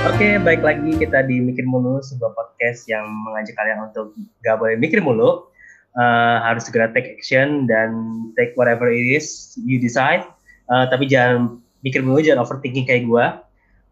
[0.00, 4.80] Oke, baik lagi kita di Mikir Mulu, sebuah podcast yang mengajak kalian untuk gak boleh
[4.80, 5.44] mikir mulu,
[5.92, 7.92] uh, harus segera take action dan
[8.32, 10.24] take whatever it is you decide,
[10.72, 13.26] uh, tapi jangan mikir mulu, jangan overthinking kayak gue.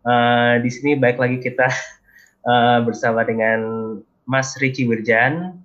[0.08, 1.68] Uh, di sini baik lagi kita
[2.48, 3.60] uh, bersama dengan
[4.24, 5.60] Mas Ricci Wirjan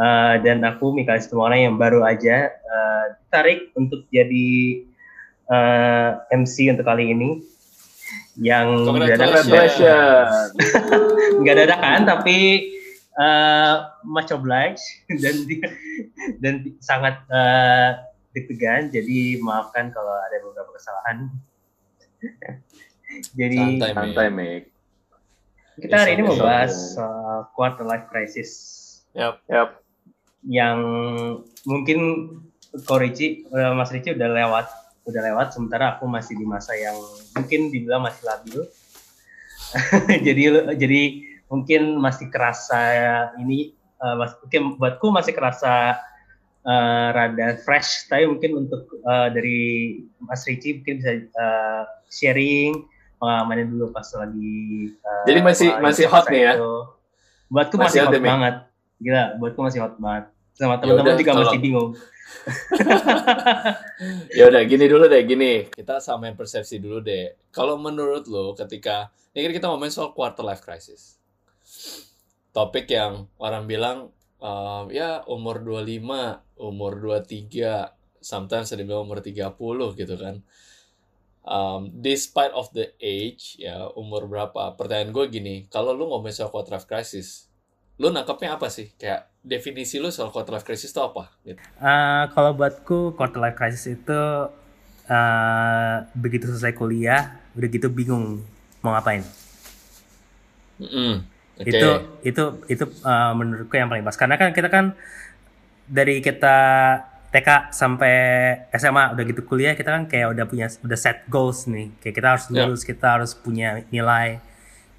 [0.00, 4.80] uh, dan aku Mikael Situmorang yang baru aja uh, ditarik untuk jadi
[5.52, 7.44] uh, MC untuk kali ini
[8.38, 9.44] yang dadakan.
[11.40, 12.38] Nggak dadakan tapi
[13.18, 14.82] uh, much obliged
[15.22, 15.34] dan
[16.42, 18.02] dan sangat uh,
[18.34, 18.90] deg-degan.
[18.90, 21.30] Jadi maafkan kalau ada beberapa kesalahan.
[23.38, 24.62] Jadi santai, santai Mek.
[25.74, 28.50] kita hari ini mau bahas uh, quarter life crisis.
[29.14, 29.46] Yep.
[29.46, 29.70] Yep.
[30.44, 30.76] yang
[31.64, 32.00] mungkin
[32.84, 34.66] Korici, Mas Ricci udah lewat
[35.04, 36.96] udah lewat sementara aku masih di masa yang
[37.36, 38.60] mungkin dibilang masih labil.
[40.26, 40.42] Jadi
[40.78, 41.02] jadi
[41.50, 42.82] mungkin masih kerasa
[43.42, 45.98] ini uh, mas, mungkin buatku masih kerasa
[46.62, 52.86] uh, rada fresh tapi mungkin untuk uh, dari Mas Ricci mungkin bisa uh, sharing
[53.18, 56.52] pengalamannya dulu pas lagi uh, jadi masih masih hot nih ya?
[57.50, 58.54] buatku masih, masih hot, hot banget.
[59.02, 61.90] Gila buatku masih hot banget sama ya teman-teman juga masih bingung.
[64.36, 65.70] Ya udah gini dulu deh gini.
[65.70, 67.34] Kita samain persepsi dulu deh.
[67.54, 71.18] Kalau menurut lo ketika ini kan kita ngomongin soal quarter life crisis.
[72.54, 79.54] Topik yang orang bilang um, ya umur 25 umur 23 sometimes ada bilang umur 30
[79.98, 80.42] gitu kan.
[81.44, 85.54] Um, despite of the age ya umur berapa pertanyaan gue gini.
[85.70, 87.50] Kalau lu ngomongin soal quarter life crisis
[87.98, 88.90] lu nangkepnya apa sih?
[88.98, 91.28] Kayak definisi lu soal quarter life crisis itu apa?
[91.44, 91.60] Gitu.
[91.76, 94.20] Uh, kalau buatku quarter life crisis itu
[95.06, 98.40] uh, begitu selesai kuliah udah gitu bingung
[98.80, 99.22] mau ngapain.
[100.80, 101.12] Mm -hmm.
[101.60, 101.70] okay.
[101.70, 101.88] Itu
[102.24, 104.96] itu itu uh, menurutku yang paling pas karena kan kita kan
[105.84, 106.56] dari kita
[107.34, 108.16] TK sampai
[108.78, 112.28] SMA udah gitu kuliah kita kan kayak udah punya udah set goals nih kayak kita
[112.30, 112.62] harus ya.
[112.62, 112.88] lulus yeah.
[112.94, 114.38] kita harus punya nilai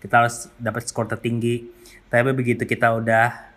[0.03, 1.71] kita harus dapat skor tertinggi
[2.11, 3.54] tapi begitu kita udah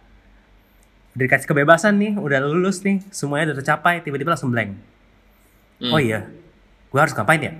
[1.18, 4.78] dikasih kebebasan nih, udah lulus nih, semuanya udah tercapai, tiba-tiba langsung blank.
[5.82, 5.90] Hmm.
[5.90, 6.30] Oh iya,
[6.94, 7.52] gue harus ngapain ya?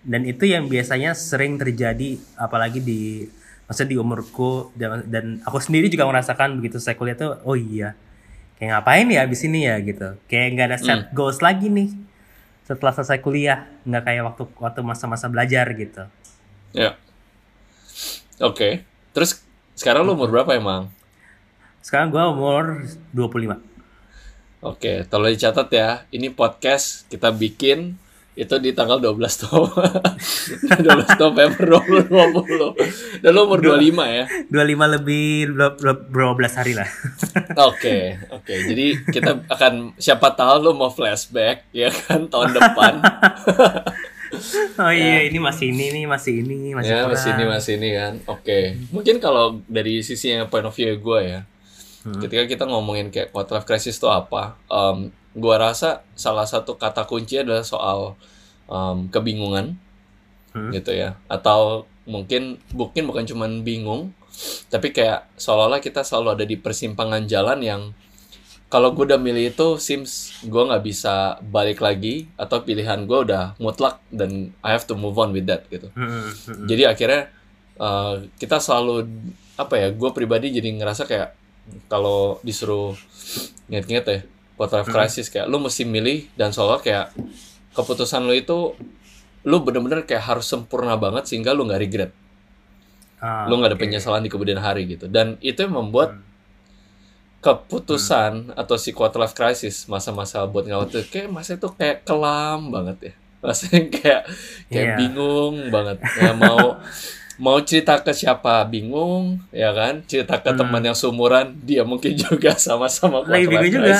[0.00, 3.28] Dan itu yang biasanya sering terjadi, apalagi di
[3.68, 7.92] masa di umurku dan, dan aku sendiri juga merasakan begitu saya kuliah tuh, oh iya,
[8.56, 11.12] kayak ngapain ya abis ini ya gitu, kayak nggak ada set hmm.
[11.12, 11.92] goals lagi nih
[12.64, 16.08] setelah selesai kuliah, nggak kayak waktu waktu masa-masa belajar gitu.
[16.72, 16.96] Ya,
[18.40, 18.56] oke.
[18.56, 18.72] Okay.
[19.10, 19.42] Terus
[19.74, 20.86] sekarang lu umur berapa emang?
[21.80, 22.84] Sekarang gue umur
[23.16, 23.56] 25.
[24.60, 26.04] Oke, tolong dicatat ya.
[26.12, 27.96] Ini podcast kita bikin
[28.38, 30.00] itu di tanggal 12 November
[30.86, 31.64] 12 November
[32.08, 36.14] 2020 dan lo umur 25 ya 25 lebih 12
[36.56, 36.86] hari lah
[37.68, 37.98] oke
[38.30, 38.58] oke okay.
[38.70, 43.02] jadi kita akan siapa tahu lo mau flashback ya kan tahun depan
[44.86, 45.28] oh iya ya.
[45.28, 48.64] ini masih ini nih masih ini masih ya masih ini masih ini kan oke okay.
[48.94, 51.40] mungkin kalau dari sisi yang point of view gue ya
[52.06, 52.20] hmm.
[52.24, 57.06] ketika kita ngomongin kayak quarter life crisis itu apa um, gua rasa salah satu kata
[57.06, 58.18] kunci adalah soal
[58.66, 59.76] um, kebingungan
[60.54, 60.70] hmm.
[60.74, 64.10] gitu ya atau mungkin mungkin bukan cuma bingung
[64.72, 67.82] tapi kayak seolah-olah kita selalu ada di persimpangan jalan yang
[68.70, 73.58] kalau gue udah milih itu seems gue nggak bisa balik lagi atau pilihan gue udah
[73.58, 76.30] mutlak dan I have to move on with that gitu hmm.
[76.30, 76.66] Hmm.
[76.70, 77.34] jadi akhirnya
[77.82, 79.10] uh, kita selalu
[79.58, 81.39] apa ya gue pribadi jadi ngerasa kayak
[81.86, 82.94] kalau disuruh
[83.70, 84.18] inget-inget ya
[84.60, 87.06] quarter life crisis kayak lu mesti milih dan soalnya kayak
[87.72, 88.76] keputusan lu itu
[89.48, 92.12] lu bener-bener kayak harus sempurna banget sehingga lu nggak regret
[93.24, 96.24] ah, lu nggak ada penyesalan di kemudian hari gitu dan itu yang membuat hmm.
[97.40, 98.60] keputusan hmm.
[98.60, 102.96] atau si quarter life crisis masa-masa buat ngawat tuh kayak masa itu kayak kelam banget
[103.00, 104.28] ya masa yang kayak
[104.68, 104.96] kayak yeah.
[105.00, 106.76] bingung banget ya mau
[107.40, 110.60] mau cerita ke siapa bingung ya kan cerita ke hmm.
[110.60, 113.96] teman yang seumuran dia mungkin juga sama-sama lagi bingung juga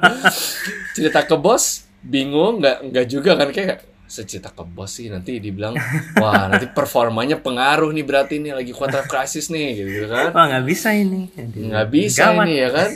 [0.96, 5.76] cerita ke bos bingung nggak nggak juga kan kayak secerita ke bos sih nanti dibilang
[6.22, 10.64] wah nanti performanya pengaruh nih berarti ini lagi quarter crisis nih gitu kan wah nggak
[10.64, 12.48] bisa ini nggak bisa Gawat.
[12.48, 12.90] ini ya kan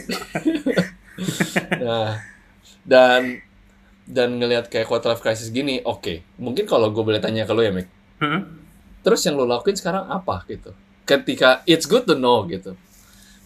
[1.85, 2.09] nah
[2.89, 3.45] dan
[4.09, 6.17] dan ngelihat kayak quarter life crisis gini oke okay.
[6.41, 7.89] mungkin kalau gue boleh tanya ke lo ya Mik
[8.25, 8.58] hmm?
[9.09, 10.77] Terus yang lo lakuin sekarang apa gitu
[11.09, 12.77] ketika it's good to know gitu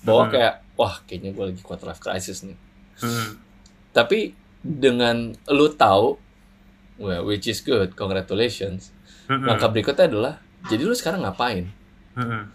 [0.03, 0.33] bahwa hmm.
[0.35, 2.59] kayak wah kayaknya gue lagi quarter life crisis nih
[2.99, 3.39] hmm.
[3.95, 6.19] tapi dengan lo tahu
[6.99, 8.91] well, which is good congratulations
[9.31, 9.47] hmm.
[9.47, 10.35] langkah berikutnya adalah
[10.71, 11.67] Jadi lu sekarang ngapain?
[12.15, 12.47] Hmm.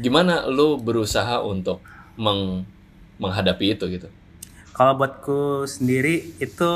[0.00, 1.84] Gimana lu berusaha untuk
[2.16, 2.64] meng
[3.20, 4.08] menghadapi itu gitu?
[4.72, 6.72] Kalau buatku sendiri itu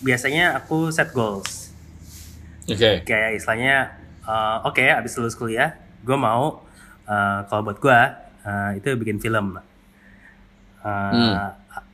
[0.00, 1.76] biasanya aku set goals.
[2.64, 2.78] Oke.
[2.78, 2.94] Okay.
[3.04, 3.76] Kayak istilahnya,
[4.26, 6.64] uh, oke, okay, abis lulus kuliah, gue mau
[7.06, 8.00] uh, kalau buat gue
[8.46, 9.58] uh, itu bikin film.
[10.82, 11.34] Uh, hmm.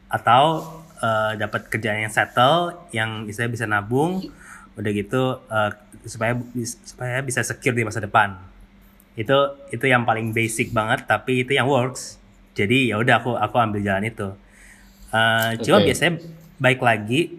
[0.09, 0.65] Atau
[1.05, 4.25] uh, dapat kerjaan yang settle, yang istilahnya bisa nabung,
[4.81, 5.71] udah gitu uh,
[6.09, 8.41] supaya supaya bisa secure di masa depan.
[9.19, 12.17] Itu itu yang paling basic banget, tapi itu yang works.
[12.57, 14.33] Jadi ya udah aku aku ambil jalan itu
[15.09, 15.65] Uh, okay.
[15.65, 16.13] Cuma biasanya
[16.61, 17.33] baik lagi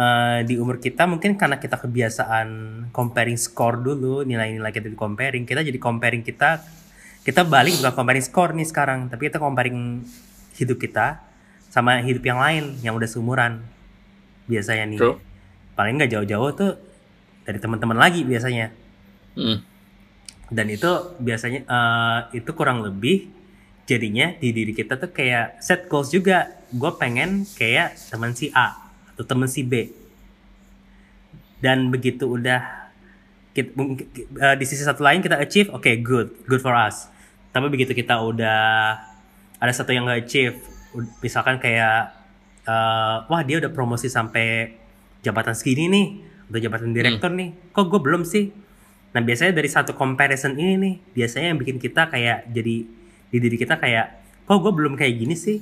[0.00, 2.48] uh, di umur kita mungkin karena kita kebiasaan
[2.90, 6.64] comparing score dulu nilai-nilai kita di comparing kita jadi comparing kita
[7.20, 10.00] kita balik bukan comparing score nih sekarang tapi kita comparing
[10.56, 11.20] hidup kita
[11.68, 13.60] sama hidup yang lain yang udah seumuran
[14.48, 15.16] biasanya nih True.
[15.76, 16.72] paling nggak jauh-jauh tuh
[17.44, 18.72] dari teman-teman lagi biasanya
[19.36, 19.58] hmm.
[20.50, 20.90] dan itu
[21.22, 23.30] biasanya uh, itu kurang lebih
[23.86, 28.89] jadinya di diri kita tuh kayak set goals juga gue pengen kayak teman si A
[29.20, 29.92] atau teman si B.
[31.60, 32.88] Dan begitu udah
[33.52, 37.12] kita, uh, di sisi satu lain kita achieve oke okay, good good for us.
[37.52, 38.96] Tapi begitu kita udah
[39.60, 40.56] ada satu yang gak achieve
[41.20, 42.16] misalkan kayak
[42.64, 44.72] uh, wah dia udah promosi sampai
[45.20, 46.06] jabatan segini nih
[46.48, 47.38] udah jabatan direktur hmm.
[47.38, 48.48] nih kok gue belum sih?
[49.12, 52.76] Nah biasanya dari satu comparison ini nih biasanya yang bikin kita kayak jadi
[53.30, 55.60] di diri kita kayak kok gue belum kayak gini sih?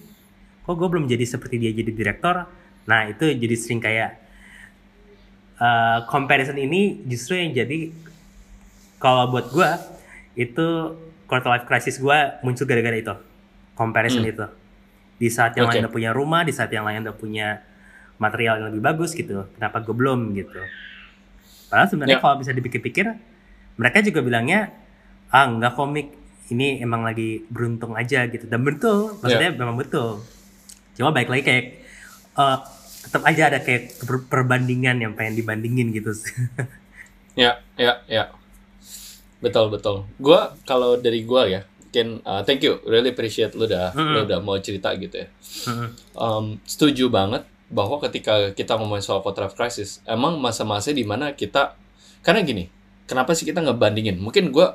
[0.62, 2.46] Kok gue belum jadi seperti dia jadi direktor
[2.88, 4.16] nah itu jadi sering kayak
[5.60, 7.92] uh, comparison ini justru yang jadi
[8.96, 9.70] kalau buat gue
[10.40, 10.66] itu
[11.28, 13.14] quarter life crisis gue muncul gara-gara itu
[13.76, 14.32] comparison hmm.
[14.32, 14.46] itu
[15.18, 15.78] di saat yang okay.
[15.78, 17.60] lain udah punya rumah di saat yang lain udah punya
[18.18, 20.62] material yang lebih bagus gitu kenapa gue belum gitu
[21.68, 22.24] padahal sebenarnya yeah.
[22.24, 23.06] kalau bisa dipikir-pikir
[23.76, 24.72] mereka juga bilangnya
[25.28, 26.16] ah nggak komik
[26.48, 29.60] ini emang lagi beruntung aja gitu dan betul maksudnya yeah.
[29.60, 30.24] memang betul
[30.96, 31.64] cuma baik lagi kayak
[32.34, 32.58] uh,
[33.04, 33.94] tetap aja ada kayak
[34.28, 36.10] perbandingan yang pengen dibandingin gitu
[37.42, 38.34] ya ya ya
[39.38, 43.94] betul betul gue kalau dari gue ya mungkin uh, thank you really appreciate lu udah
[43.94, 44.12] mm -hmm.
[44.12, 45.88] lu udah mau cerita gitu ya mm -hmm.
[46.18, 51.32] um, setuju banget bahwa ketika kita ngomongin soal quarter life crisis emang masa-masa di mana
[51.32, 51.76] kita
[52.20, 52.68] karena gini
[53.08, 54.20] kenapa sih kita ngebandingin?
[54.20, 54.66] Mungkin gue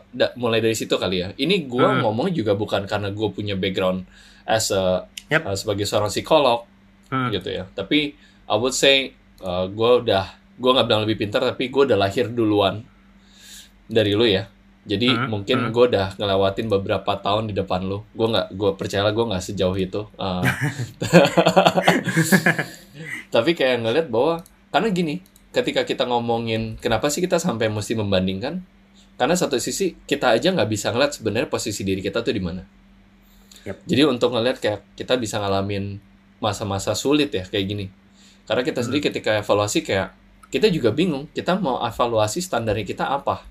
[0.41, 1.29] mulai dari situ kali ya.
[1.37, 2.01] Ini gue hmm.
[2.01, 4.09] ngomong juga bukan karena gue punya background
[4.49, 5.45] as a yep.
[5.45, 6.65] uh, sebagai seorang psikolog
[7.13, 7.29] hmm.
[7.29, 7.69] gitu ya.
[7.69, 8.17] Tapi
[8.49, 9.13] I would say
[9.45, 12.81] uh, gue udah gue nggak bilang lebih pintar, tapi gue udah lahir duluan
[13.85, 14.49] dari lu ya.
[14.83, 15.29] Jadi hmm.
[15.29, 15.71] mungkin hmm.
[15.71, 18.01] gue udah ngelewatin beberapa tahun di depan lu.
[18.17, 20.01] Gue nggak, gue percaya gue nggak sejauh itu.
[20.17, 20.41] Uh,
[23.33, 24.41] tapi kayak ngeliat bahwa
[24.73, 25.21] karena gini,
[25.53, 28.65] ketika kita ngomongin kenapa sih kita sampai mesti membandingkan
[29.13, 32.65] karena satu sisi kita aja nggak bisa ngeliat sebenarnya posisi diri kita tuh di mana
[33.61, 33.77] yep.
[33.85, 36.01] jadi untuk ngeliat kayak kita bisa ngalamin
[36.39, 37.85] masa-masa sulit ya kayak gini
[38.47, 38.85] karena kita hmm.
[38.89, 40.15] sendiri ketika evaluasi kayak
[40.53, 43.41] kita juga bingung kita mau evaluasi standarnya kita apa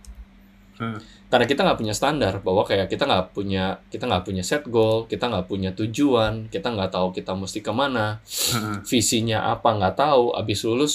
[0.78, 0.98] hmm.
[1.32, 5.08] karena kita nggak punya standar bahwa kayak kita nggak punya kita nggak punya set goal
[5.08, 8.20] kita nggak punya tujuan kita nggak tahu kita mesti ke mana
[8.54, 8.86] hmm.
[8.86, 10.94] visinya apa nggak tahu abis lulus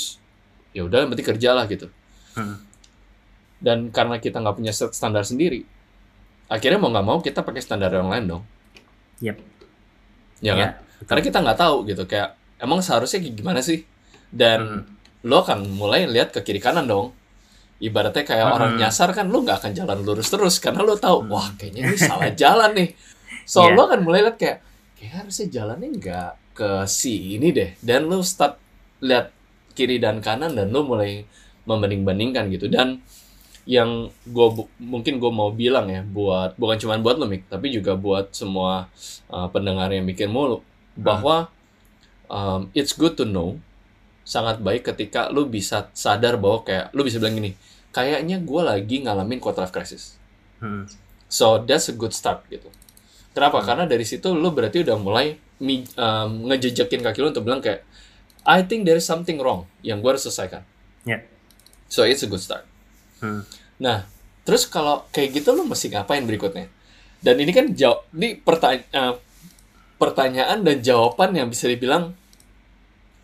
[0.72, 1.90] ya udah berarti kerja lah gitu
[2.38, 2.56] hmm.
[3.60, 5.66] dan karena kita nggak punya standar sendiri
[6.48, 8.44] akhirnya mau nggak mau kita pakai standar yang lain dong
[9.20, 9.36] yep.
[10.40, 13.86] ya kan ya, karena kita nggak tahu gitu kayak emang seharusnya gimana sih
[14.34, 15.28] dan hmm.
[15.30, 17.14] lo akan mulai lihat ke kiri kanan dong
[17.78, 18.56] ibaratnya kayak hmm.
[18.58, 21.30] orang nyasar kan lo nggak akan jalan lurus terus karena lo tahu hmm.
[21.30, 22.90] wah kayaknya ini salah jalan nih
[23.46, 23.78] so yeah.
[23.78, 24.58] lo akan mulai lihat kayak
[24.98, 28.58] kayak harusnya jalannya nggak ke si ini deh dan lo start
[29.06, 29.30] lihat
[29.78, 31.22] kiri dan kanan dan lo mulai
[31.70, 32.98] membanding-bandingkan gitu dan
[33.68, 34.48] yang gue
[34.80, 38.88] mungkin gue mau bilang ya buat bukan cuma buat lo Mik tapi juga buat semua
[39.28, 40.64] uh, pendengar yang mikir mulu
[40.98, 41.48] bahwa
[42.28, 43.58] um, it's good to know
[44.28, 47.56] sangat baik ketika lo bisa sadar bahwa kayak lo bisa bilang gini
[47.96, 50.20] kayaknya gue lagi ngalamin quarter life crisis
[50.60, 50.84] hmm.
[51.32, 52.68] so that's a good start gitu
[53.32, 53.68] kenapa hmm.
[53.72, 57.88] karena dari situ lo berarti udah mulai um, ngejejekin kaki lo untuk bilang kayak
[58.48, 60.64] I think there is something wrong yang gue harus selesaikan.
[61.04, 61.28] Yeah.
[61.92, 62.64] So it's a good start.
[63.20, 63.44] Hmm.
[63.76, 64.08] Nah,
[64.48, 66.72] terus kalau kayak gitu lo mesti ngapain berikutnya?
[67.20, 69.14] Dan ini kan jawab, ini pertanya uh,
[69.98, 72.14] pertanyaan dan jawaban yang bisa dibilang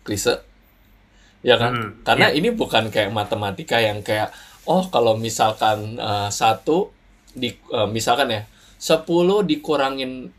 [0.04, 0.42] klise,
[1.40, 1.72] ya kan?
[1.72, 1.90] Hmm.
[2.02, 2.38] Karena yeah.
[2.38, 4.34] ini bukan kayak matematika yang kayak
[4.68, 6.92] oh kalau misalkan uh, satu
[7.34, 8.42] di uh, misalkan ya
[8.78, 9.06] 10
[9.48, 10.30] dikurangin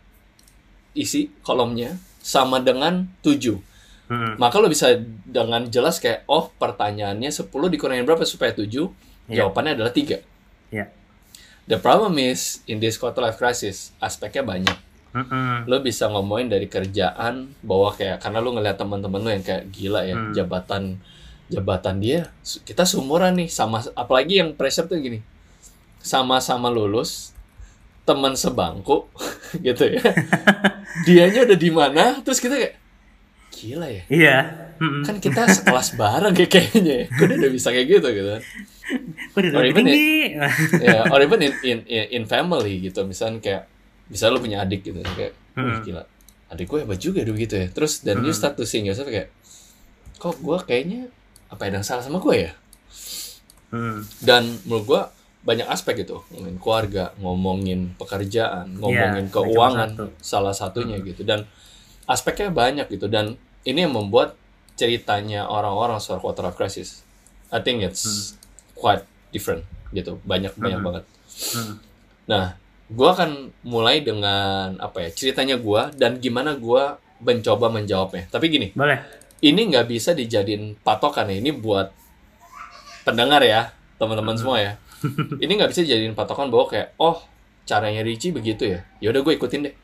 [0.95, 3.75] isi kolomnya sama dengan 7
[4.05, 4.37] Hmm.
[4.37, 8.69] Maka lo bisa dengan jelas kayak oh pertanyaannya 10 dikurangin berapa supaya 7?
[8.69, 8.85] Yeah.
[9.49, 10.21] Jawabannya adalah 3.
[10.69, 10.93] Yeah.
[11.65, 14.77] the problem is in this quarter life crisis aspeknya banyak
[15.15, 19.63] mm lo bisa ngomongin dari kerjaan bahwa kayak karena lo ngeliat teman-teman lo yang kayak
[19.71, 20.35] gila ya mm.
[20.35, 20.99] jabatan
[21.45, 22.33] jabatan dia
[22.65, 25.21] kita seumuran nih sama apalagi yang pressure tuh gini.
[26.05, 27.33] Sama-sama lulus
[28.05, 29.09] teman sebangku
[29.65, 30.01] gitu ya.
[31.05, 32.75] Dianya udah di mana terus kita kayak
[33.53, 34.03] gila ya.
[34.09, 34.37] Iya.
[35.05, 37.05] Kan kita sekelas bareng kayak kayaknya ya.
[37.13, 38.29] Kok dia udah bisa kayak gitu gitu.
[38.37, 38.43] Kan
[39.57, 40.37] or even in,
[40.77, 43.01] ya or even in, in in family gitu.
[43.05, 43.63] Misalnya kayak
[44.09, 45.81] bisa lo punya adik gitu kayak hmm.
[45.81, 46.03] gila
[46.53, 48.29] adik gue hebat juga dulu gitu ya terus dan hmm.
[48.29, 49.33] you start to sing yourself kayak
[50.21, 51.09] kok gue kayaknya
[51.49, 52.51] apa yang salah sama gue ya
[53.73, 53.99] hmm.
[54.21, 55.01] dan menurut gue
[55.45, 60.05] banyak aspek itu ngomongin keluarga ngomongin pekerjaan iya, ngomongin yeah, keuangan satu.
[60.17, 61.05] salah satunya hmm.
[61.13, 61.45] gitu dan
[62.09, 64.37] aspeknya banyak gitu dan ini yang membuat
[64.77, 67.05] ceritanya orang-orang soal quarter life crisis
[67.53, 68.41] I think it's hmm.
[68.73, 70.61] quite different gitu banyak hmm.
[70.61, 71.03] banyak banget
[71.53, 71.73] hmm.
[72.25, 76.83] nah gue akan mulai dengan apa ya ceritanya gue dan gimana gue
[77.25, 79.01] mencoba menjawabnya tapi gini boleh
[79.41, 81.89] ini nggak bisa dijadiin patokan ya ini buat
[83.01, 84.73] pendengar ya teman-teman semua ya
[85.43, 87.25] ini nggak bisa jadiin patokan bahwa kayak oh
[87.65, 89.75] caranya Richie begitu ya ya udah gue ikutin deh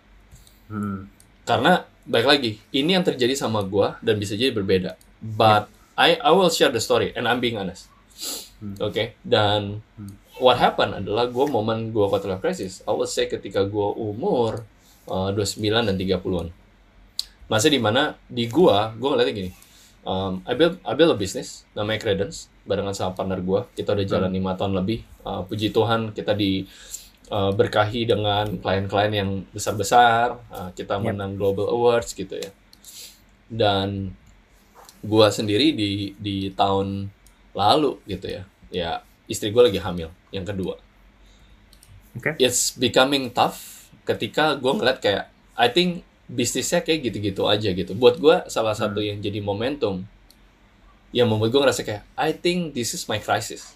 [0.70, 1.00] hmm.
[1.46, 5.98] karena baik lagi ini yang terjadi sama gue dan bisa jadi berbeda but yeah.
[5.98, 7.90] I I will share the story and I'm being honest
[8.62, 8.78] hmm.
[8.78, 9.18] oke okay?
[9.26, 10.21] dan hmm.
[10.42, 14.66] What happened adalah gue momen gue quarter life crisis I will say ketika gue umur
[15.06, 16.50] uh, 29 dan 30-an
[17.52, 19.52] masa di mana di gue gue ngeliatnya gini.
[20.02, 24.06] Um, I build I build a business namanya Credence barengan sama partner gue kita udah
[24.08, 24.60] jalan lima hmm.
[24.64, 25.04] tahun lebih.
[25.28, 26.64] Uh, puji Tuhan kita di
[27.28, 30.40] uh, berkahi dengan klien-klien yang besar-besar.
[30.48, 31.12] Uh, kita yep.
[31.12, 32.56] menang global awards gitu ya.
[33.52, 34.16] Dan
[35.04, 37.12] gue sendiri di di tahun
[37.52, 38.44] lalu gitu ya.
[38.72, 40.76] Ya istri gue lagi hamil yang kedua
[42.20, 42.36] okay.
[42.38, 48.20] it's becoming tough ketika gue ngeliat kayak I think bisnisnya kayak gitu-gitu aja gitu buat
[48.20, 49.08] gue salah satu hmm.
[49.08, 50.04] yang jadi momentum
[51.12, 53.76] yang membuat gue ngerasa kayak I think this is my crisis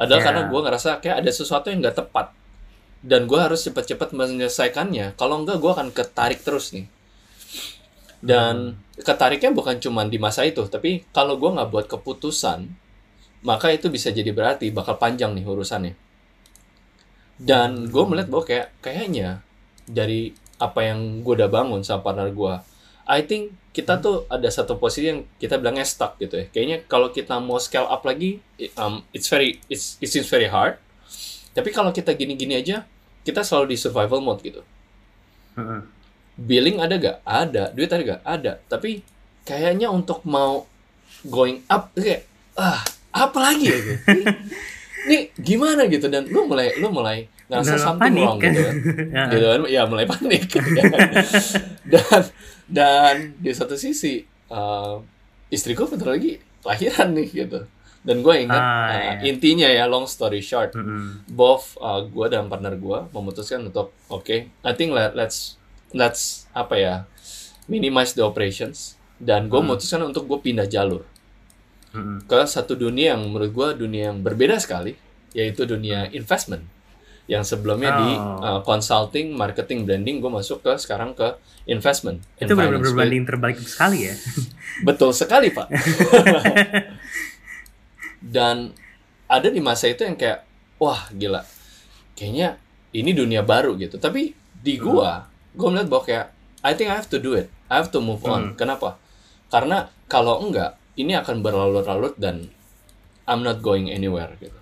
[0.00, 0.26] adalah yeah.
[0.28, 2.32] karena gue ngerasa kayak ada sesuatu yang gak tepat
[3.00, 6.84] dan gue harus cepat-cepat menyelesaikannya kalau enggak gue akan ketarik terus nih
[8.20, 9.00] dan hmm.
[9.00, 12.68] ketariknya bukan cuma di masa itu tapi kalau gue nggak buat keputusan
[13.40, 15.94] maka itu bisa jadi berarti bakal panjang nih urusannya
[17.40, 19.40] dan gue melihat bahwa kayak kayaknya
[19.88, 22.54] dari apa yang gue udah bangun sama partner gue
[23.10, 26.46] I think kita tuh ada satu posisi yang kita bilangnya stuck gitu ya.
[26.50, 28.42] Kayaknya kalau kita mau scale up lagi,
[28.74, 30.78] um, it's very, it's, it seems very hard.
[31.54, 32.86] Tapi kalau kita gini-gini aja,
[33.22, 34.62] kita selalu di survival mode gitu.
[36.38, 37.16] Billing ada gak?
[37.22, 37.64] Ada.
[37.74, 38.22] Duit ada gak?
[38.22, 38.52] Ada.
[38.66, 39.02] Tapi
[39.46, 40.66] kayaknya untuk mau
[41.26, 42.26] going up, kayak,
[42.58, 43.78] ah, apa lagi ya?
[43.78, 43.94] Gitu.
[45.00, 46.06] Ini gimana gitu?
[46.12, 48.74] Dan lu mulai, lu mulai ngerasa something panik, wrong gitu kan.
[49.32, 49.60] gitu kan.
[49.66, 50.42] Ya mulai panik.
[50.50, 50.84] ya.
[51.90, 52.22] Dan
[52.70, 55.02] dan di satu sisi uh,
[55.50, 57.66] istriku bentar lagi lahiran nih gitu
[58.00, 59.28] dan gue ingat ah, uh, iya.
[59.28, 61.08] intinya ya long story short mm -hmm.
[61.28, 65.60] both uh, gue dan partner gue memutuskan untuk oke okay, I think let, let's
[65.92, 66.94] let's apa ya
[67.68, 69.66] minimize the operations dan gue mm.
[69.68, 71.04] memutuskan untuk gue pindah jalur
[71.96, 72.18] -hmm.
[72.30, 74.94] ke satu dunia yang menurut gue dunia yang berbeda sekali
[75.34, 76.66] yaitu dunia investment
[77.30, 77.98] yang sebelumnya oh.
[78.02, 81.38] di uh, consulting, marketing, branding, gue masuk ke sekarang ke
[81.70, 82.18] investment.
[82.34, 84.18] Itu benar-benar berbanding terbalik sekali ya.
[84.90, 85.70] Betul sekali pak.
[88.34, 88.74] Dan
[89.30, 90.42] ada di masa itu yang kayak,
[90.82, 91.46] wah gila,
[92.18, 92.58] kayaknya
[92.90, 94.02] ini dunia baru gitu.
[94.02, 95.54] Tapi di gua, hmm.
[95.54, 96.26] gua melihat bahwa kayak,
[96.66, 98.52] I think I have to do it, I have to move on.
[98.52, 98.54] Hmm.
[98.58, 98.98] Kenapa?
[99.54, 102.52] Karena kalau enggak, ini akan berlarut-larut dan
[103.24, 104.56] I'm not going anywhere gitu.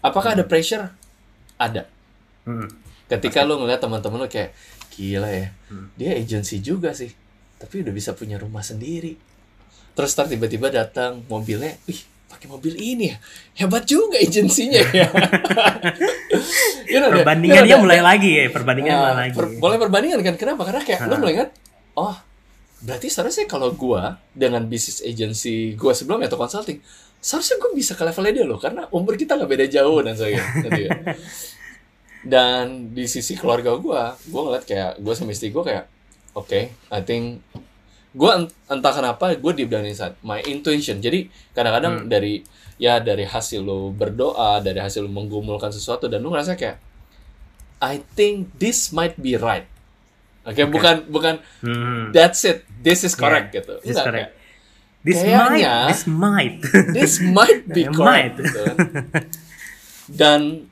[0.00, 0.38] Apakah hmm.
[0.40, 0.84] ada pressure?
[1.58, 1.82] ada
[2.46, 2.68] hmm.
[3.10, 4.54] ketika lo ngeliat teman-teman lo kayak
[4.94, 5.98] gila ya hmm.
[5.98, 7.10] dia agensi juga sih
[7.58, 9.18] tapi udah bisa punya rumah sendiri
[9.98, 13.16] terus tar tiba-tiba datang mobilnya ih pakai mobil ini ya
[13.66, 15.10] hebat juga agensinya ya
[16.86, 20.20] you know, perbandingannya you know, mulai lagi ya perbandingan uh, mulai lagi per, mulai perbandingan
[20.22, 21.48] kan kenapa karena kayak lo mulai kan
[21.98, 22.16] oh
[22.84, 26.78] berarti seharusnya kalau gua dengan bisnis agency gua sebelumnya atau consulting
[27.18, 30.46] seharusnya gue bisa ke levelnya dia loh karena umur kita nggak beda jauh dan sebagainya
[32.32, 35.90] dan di sisi keluarga gue gue ngeliat kayak gue sama istri gue kayak
[36.38, 37.42] oke okay, I think
[38.18, 38.30] gue
[38.66, 40.98] entah kenapa gue di dan inside my intuition.
[40.98, 42.08] Jadi kadang-kadang hmm.
[42.08, 42.40] dari
[42.80, 46.78] ya dari hasil lo berdoa dari hasil lo menggumulkan sesuatu dan lo ngerasa kayak
[47.78, 49.68] I think this might be right
[50.48, 50.72] oke okay, okay.
[50.72, 52.10] bukan bukan hmm.
[52.16, 54.30] that's it this is correct yeah, gitu enggak kayak
[54.98, 56.56] This Kayaknya, might, this might,
[56.98, 58.34] this might be correct.
[58.34, 58.50] Might.
[58.50, 58.64] Gitu.
[60.20, 60.66] Dan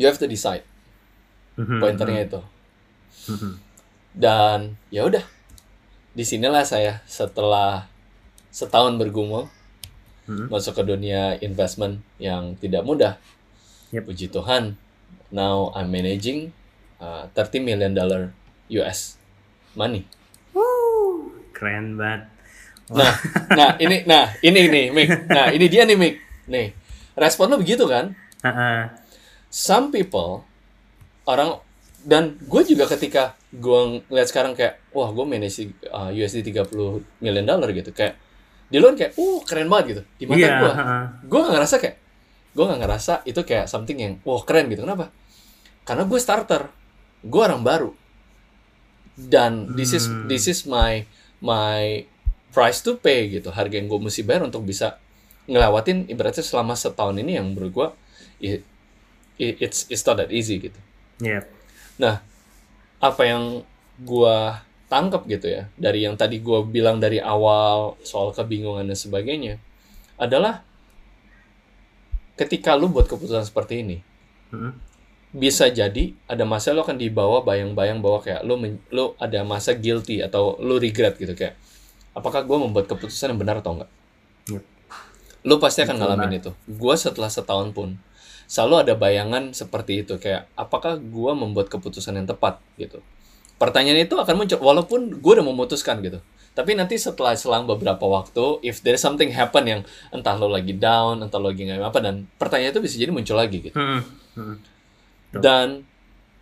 [0.00, 0.64] you have to decide
[1.58, 2.40] Mhm, pointernya itu
[3.34, 3.52] mhm.
[4.14, 5.26] dan ya udah
[6.14, 7.90] di sinilah saya setelah
[8.54, 9.50] setahun bergumul
[10.30, 10.54] Mhm.
[10.54, 13.18] masuk ke dunia investment yang tidak mudah
[13.90, 14.06] Yep.
[14.06, 14.78] puji Tuhan
[15.34, 16.54] now I'm managing
[17.02, 18.30] uh, 30 million dollar
[18.70, 19.16] US
[19.74, 20.04] money.
[21.52, 22.22] Keren banget.
[22.88, 23.12] nah
[23.52, 26.14] nah ini nah ini nih Mik nah ini dia nih Mik
[26.48, 26.72] nih
[27.14, 28.16] respon lu begitu kan?
[28.40, 28.88] Heeh.
[29.50, 30.40] some people
[31.24, 31.60] orang
[32.00, 36.72] dan gue juga ketika gue ngeliat sekarang kayak wah gue manage uh, USD 30
[37.20, 37.92] million dollar gitu.
[37.92, 38.16] Kayak
[38.68, 40.02] di luar kayak uh keren banget gitu.
[40.16, 40.56] Di mata Iya.
[40.56, 41.02] gue heeh.
[41.28, 41.96] gue gak ngerasa kayak
[42.54, 44.86] gue gak ngerasa itu kayak something yang wah keren gitu.
[44.86, 45.12] Kenapa?
[45.84, 46.62] Karena gue starter.
[47.20, 47.90] Gue orang baru
[49.18, 50.30] dan this is Hmm.
[50.30, 51.02] this is my
[51.42, 52.06] my
[52.48, 54.94] price to pay gitu harga yang gue mesti bayar untuk bisa
[55.44, 57.88] ngelewatin ibaratnya selama setahun ini yang menurut gue
[58.38, 58.60] it,
[59.36, 60.78] it- it's it's not that easy gitu
[61.18, 61.50] Yep.
[61.98, 62.22] Nah,
[62.98, 63.66] apa yang
[63.98, 69.58] gua tangkap gitu ya dari yang tadi gua bilang dari awal soal kebingungan dan sebagainya
[70.14, 70.62] adalah
[72.34, 73.98] ketika lu buat keputusan seperti ini
[74.48, 74.72] Mhm.
[75.28, 80.24] Bisa jadi ada masa lu akan dibawa bayang-bayang bahwa kayak men- lu ada masa guilty
[80.24, 81.54] atau lu regret gitu kayak
[82.16, 83.90] apakah gua membuat keputusan yang benar atau enggak?
[85.44, 86.50] Lu pasti akan ngalamin itu.
[86.66, 87.94] Gua setelah setahun pun
[88.48, 92.58] selalu ada bayangan seperti itu kayak apakah gua membuat keputusan yang tepat?
[92.80, 92.98] Gitu.
[93.60, 96.24] Pertanyaan itu akan muncul walaupun gua udah memutuskan gitu.
[96.56, 99.80] Tapi nanti setelah selang beberapa waktu if there is something happen yang
[100.10, 103.36] entah lo lagi down entah lo lagi nggak apa dan pertanyaan itu bisa jadi muncul
[103.38, 103.76] lagi gitu.
[103.78, 104.00] Mhm.
[104.34, 104.56] Mhm.
[105.28, 105.40] Betul.
[105.44, 105.66] dan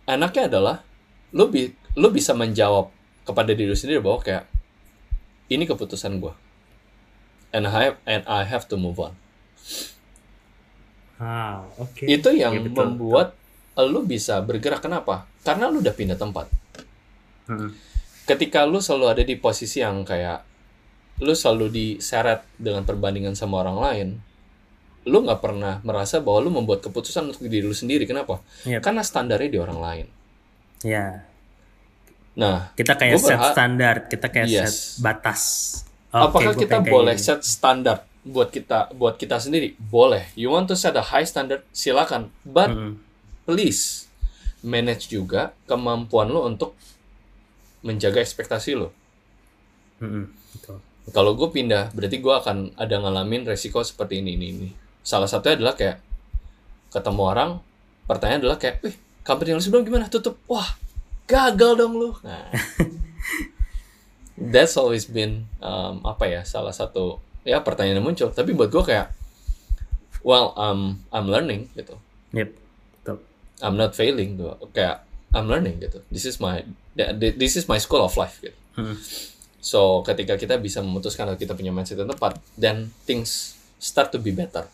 [0.05, 0.75] enaknya adalah
[1.35, 1.67] lo bi
[1.99, 2.87] lo bisa menjawab
[3.27, 4.47] kepada diri sendiri bahwa kayak
[5.47, 6.35] ini keputusan gua
[7.51, 9.15] and I have, and I have to move on
[11.17, 12.05] Ah, oke.
[12.05, 13.33] itu yang betul, membuat
[13.77, 16.49] lu bisa bergerak kenapa karena lu udah pindah tempat
[17.49, 17.69] Mhm.
[18.25, 20.45] ketika lu selalu ada di posisi yang kayak
[21.17, 24.07] lu selalu diseret dengan perbandingan sama orang lain
[25.07, 28.83] lu nggak pernah merasa bahwa lu membuat keputusan untuk diri lu sendiri kenapa Yep.
[28.83, 30.07] karena standarnya di orang lain
[30.85, 31.25] Ya,
[32.37, 34.61] nah kita kayak set standar, kita kayak Yes.
[34.61, 35.41] set batas.
[36.13, 40.75] Oke, apakah kita boleh set standar buat kita buat kita sendiri boleh you want to
[40.75, 42.99] set a high standard silakan but Mhm.
[43.43, 44.05] please
[44.61, 46.75] manage juga kemampuan lo untuk
[47.81, 48.91] menjaga ekspektasi lo.
[49.97, 50.23] Mhm.
[50.53, 50.77] Betul.
[51.07, 54.69] Kalau gue pindah, berarti gue akan ada ngalamin resiko seperti ini, ini, ini.
[55.07, 56.03] Salah satunya adalah kayak
[56.91, 57.49] ketemu orang,
[58.03, 60.11] pertanyaan adalah kayak, wih, company yang lu sebelum gimana?
[60.11, 60.35] Tutup.
[60.51, 60.67] Wah,
[61.23, 62.11] gagal dong lu.
[62.27, 62.51] Nah,
[64.51, 68.35] that's always been um, apa ya salah satu ya pertanyaan yang muncul.
[68.35, 69.15] Tapi buat gue kayak,
[70.27, 71.95] well, um, I'm learning gitu.
[72.35, 72.51] Yep.
[72.99, 73.17] Betul.
[73.63, 76.63] I'm not failing tuh kayak I'm learning gitu this is my
[77.19, 78.95] this is my school of life gitu Mhm.
[79.57, 84.21] so ketika kita bisa memutuskan kalau kita punya mindset yang tepat then things start to
[84.21, 84.69] be better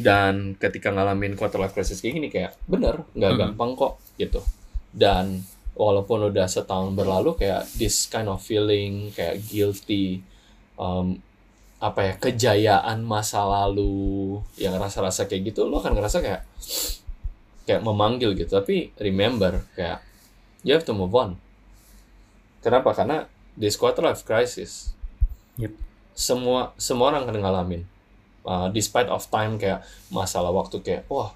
[0.00, 3.38] dan ketika ngalamin quarter life crisis kayak gini kayak bener nggak Mhm.
[3.38, 4.40] gampang kok gitu.
[4.90, 10.20] Dan walaupun udah setahun berlalu kayak this kind of feeling kayak guilty
[10.74, 11.16] um,
[11.80, 16.42] apa ya kejayaan masa lalu yang rasa-rasa kayak gitu lo akan ngerasa kayak
[17.64, 18.50] kayak memanggil gitu.
[18.52, 20.04] Tapi remember kayak
[20.60, 21.40] you have to move on.
[22.60, 22.92] Kenapa?
[22.92, 23.24] Karena
[23.56, 24.92] this quarter life crisis
[25.56, 25.72] Yep.
[26.12, 27.82] semua semua orang akan ngalamin
[28.40, 31.28] Uh, despite of time kayak masalah waktu kayak wah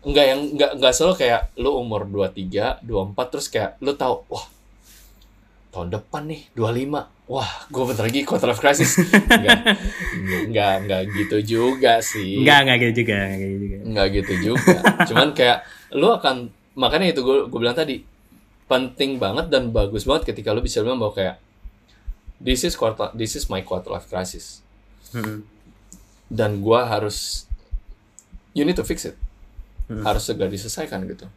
[0.00, 4.46] enggak yang enggak enggak selalu kayak lu umur 23, 24 terus kayak lu tahu wah
[5.68, 8.96] tahun depan nih 25 wah gue bentar lagi quarter life crisis
[9.36, 9.60] enggak
[10.48, 13.76] enggak enggak gitu juga sih Enggak, enggak gitu juga, enggak gitu juga.
[13.84, 15.58] nggak gitu juga cuman kayak
[15.92, 16.36] lu akan
[16.72, 18.00] makanya itu gue gue bilang tadi
[18.64, 21.36] penting banget dan bagus banget ketika lu bisa bilang bahwa kayak
[22.40, 24.64] this is quarter this is my quarter life crisis.
[26.28, 27.46] Dan gue harus
[28.52, 29.16] you need to fix it
[29.86, 30.02] Hmm.
[30.02, 31.30] harus segera diselesaikan gitu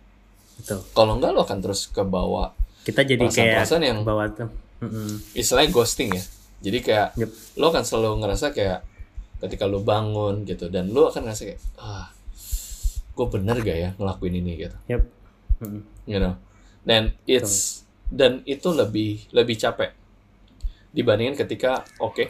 [0.57, 0.81] Betul.
[0.91, 2.49] kalau enggak lo akan terus ke bawah
[2.79, 4.49] Kita jadi kayak Perasaan-perasaan yang- bawa tuh.
[4.79, 5.35] Mhm.
[5.35, 6.23] istilahnya ghosting ya
[6.59, 7.31] jadi kayak Yep.
[7.55, 8.81] lo akan selalu ngerasa kayak
[9.37, 12.09] ketika lo bangun gitu dan lo akan ngerasa kayak ah
[13.11, 15.01] gue bener gak ya ngelakuin ini gitu Yep.
[15.61, 15.81] Mhm.
[16.05, 16.33] you know
[16.81, 19.93] dan it's dan itu lebih lebih capek
[20.89, 22.25] dibandingin ketika oke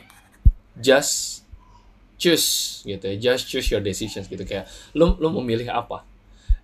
[0.75, 1.47] just
[2.19, 2.47] choose
[2.83, 6.03] gitu ya just choose your decisions gitu kayak lu lu memilih apa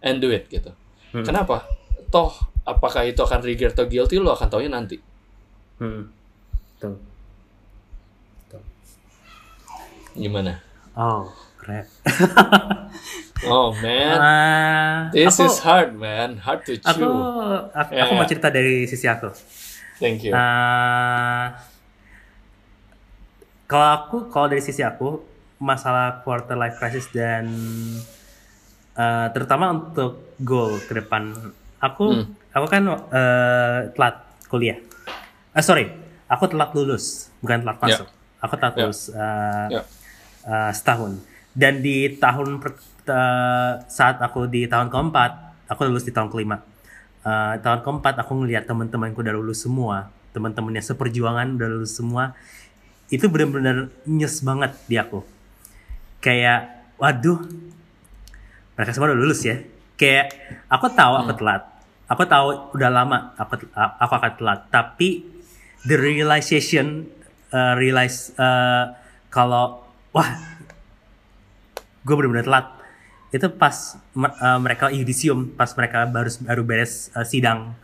[0.04, 0.70] and do it gitu
[1.16, 1.24] Hmm.
[1.24, 1.64] kenapa
[2.12, 2.36] toh
[2.68, 5.00] apakah itu akan regret atau guilty lo akan taunya nanti
[5.80, 6.04] Mhm.
[6.76, 7.00] Betul.
[10.14, 10.60] gimana
[10.96, 11.28] Oh,
[11.60, 11.84] Bre.
[13.52, 16.88] oh man, uh, this aku, is hard man, hard to chew.
[16.88, 17.08] Aku
[17.76, 19.28] aku, yeah, aku mau cerita dari sisi aku.
[20.00, 20.32] Thank you.
[20.32, 21.52] Uh,
[23.68, 25.20] kalau aku, kalau dari sisi aku,
[25.62, 27.48] masalah quarter life crisis dan
[28.96, 31.32] uh, terutama untuk goal ke depan,
[31.80, 32.26] aku hmm.
[32.52, 34.16] aku kan uh, telat
[34.52, 34.78] kuliah.
[35.56, 35.92] Uh, sorry,
[36.28, 37.84] aku telat lulus, bukan telat ya.
[37.88, 38.08] masuk.
[38.12, 38.44] Yeah.
[38.44, 38.84] Aku telat yeah.
[38.84, 39.86] lulus uh, yeah.
[40.44, 42.76] uh, setahun dan di tahun per,
[43.08, 45.32] uh, saat aku di tahun keempat
[45.72, 46.60] aku lulus di tahun kelima
[47.24, 52.36] uh, tahun keempat aku ngeliat teman-temanku udah lulus semua teman-temannya seperjuangan udah lulus semua
[53.08, 55.24] itu benar-benar nyes banget di aku
[56.24, 57.44] kayak waduh
[58.76, 59.58] mereka semua udah lulus ya.
[59.96, 60.36] Kayak
[60.68, 61.40] aku tahu aku hmm.
[61.40, 61.64] telat.
[62.06, 64.60] Aku tahu udah lama aku aku akan telat.
[64.70, 65.24] Tapi
[65.88, 67.08] the realization
[67.56, 68.94] uh, realize uh,
[69.32, 70.30] kalau wah
[72.04, 72.68] gue bener-bener telat.
[73.32, 77.80] Itu pas uh, mereka yudisium pas mereka baru baru beres uh, sidang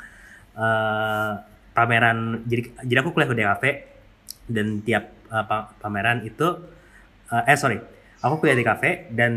[0.59, 1.31] uh,
[1.71, 2.43] pameran.
[2.51, 3.71] Jadi jadi aku kuliah di kafe
[4.51, 6.47] dan tiap uh, pameran itu
[7.31, 7.79] uh, eh sorry
[8.21, 9.33] aku kuliah di kafe dan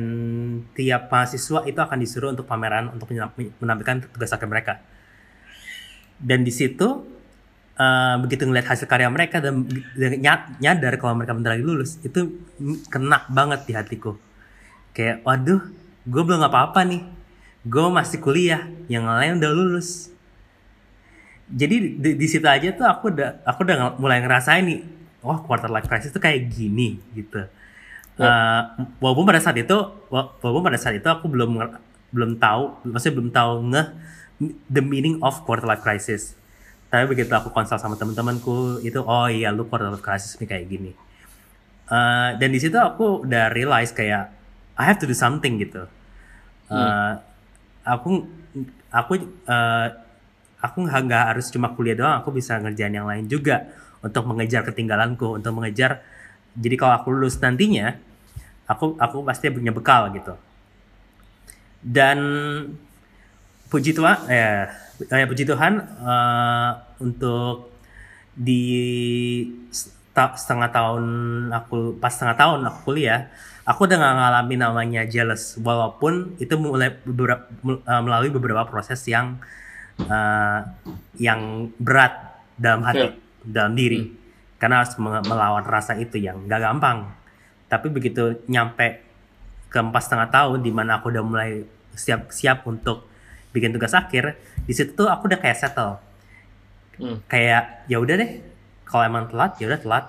[0.77, 3.09] tiap mahasiswa itu akan disuruh untuk pameran untuk
[3.59, 4.75] menampilkan tugas akhir mereka.
[6.21, 7.03] Dan di situ
[7.81, 9.65] uh, begitu ngeliat hasil karya mereka dan,
[9.97, 10.21] dan
[10.61, 12.39] nyadar kalau mereka bentar lagi lulus itu
[12.93, 14.21] kena banget di hatiku.
[14.93, 15.65] Kayak waduh
[16.05, 17.03] gue belum apa-apa nih.
[17.65, 20.13] Gue masih kuliah yang lain udah lulus.
[21.49, 24.81] Jadi di, di situ aja tuh aku udah aku udah mulai ngerasain nih
[25.25, 27.49] oh quarter life crisis tuh kayak gini gitu
[28.21, 28.63] uh,
[29.01, 29.77] walaupun pada saat itu
[30.11, 31.59] walaupun pada saat itu aku belum
[32.15, 33.83] belum tahu maksudnya belum tahu nge
[34.71, 36.39] the meaning of quarter life crisis
[36.93, 40.67] tapi begitu aku konsul sama teman-temanku itu oh iya lu quarter life crisis nih kayak
[40.71, 40.93] gini
[41.91, 45.87] uh, dan di situ aku udah realize kayak I have to do something gitu.
[46.67, 46.75] Hmm.
[46.75, 47.13] Uh,
[47.87, 48.27] aku
[48.91, 49.13] aku
[49.47, 49.87] uh,
[50.59, 53.71] aku nggak harus cuma kuliah doang, aku bisa ngerjain yang lain juga
[54.03, 56.03] untuk mengejar ketinggalanku, untuk mengejar.
[56.55, 57.99] Jadi kalau aku lulus nantinya,
[58.71, 60.35] aku aku pasti punya bekal gitu.
[61.85, 62.19] Dan
[63.69, 64.71] puji Tuhan, ya,
[65.03, 66.71] eh, puji Tuhan uh,
[67.03, 67.75] untuk
[68.35, 68.63] di
[70.15, 71.05] setengah tahun
[71.51, 73.35] aku pas setengah tahun aku kuliah
[73.67, 79.43] aku udah gak ngalamin namanya jealous walaupun itu mulai beberapa uh, melalui beberapa proses yang
[80.07, 80.61] uh,
[81.19, 82.15] yang berat
[82.55, 83.13] dalam hati yeah.
[83.43, 84.24] dalam diri hmm.
[84.65, 87.05] Karena harus melawan rasa itu yang gak gampang.
[87.69, 89.05] Tapi begitu nyampe
[89.69, 93.05] ke empat setengah tahun di mana aku udah mulai siap siap untuk
[93.53, 96.01] bikin tugas akhir di situ tuh aku udah kayak settle.
[96.95, 97.19] Hmm.
[97.27, 98.39] kayak ya udah deh
[98.87, 100.05] kalau emang telat ya udah telat.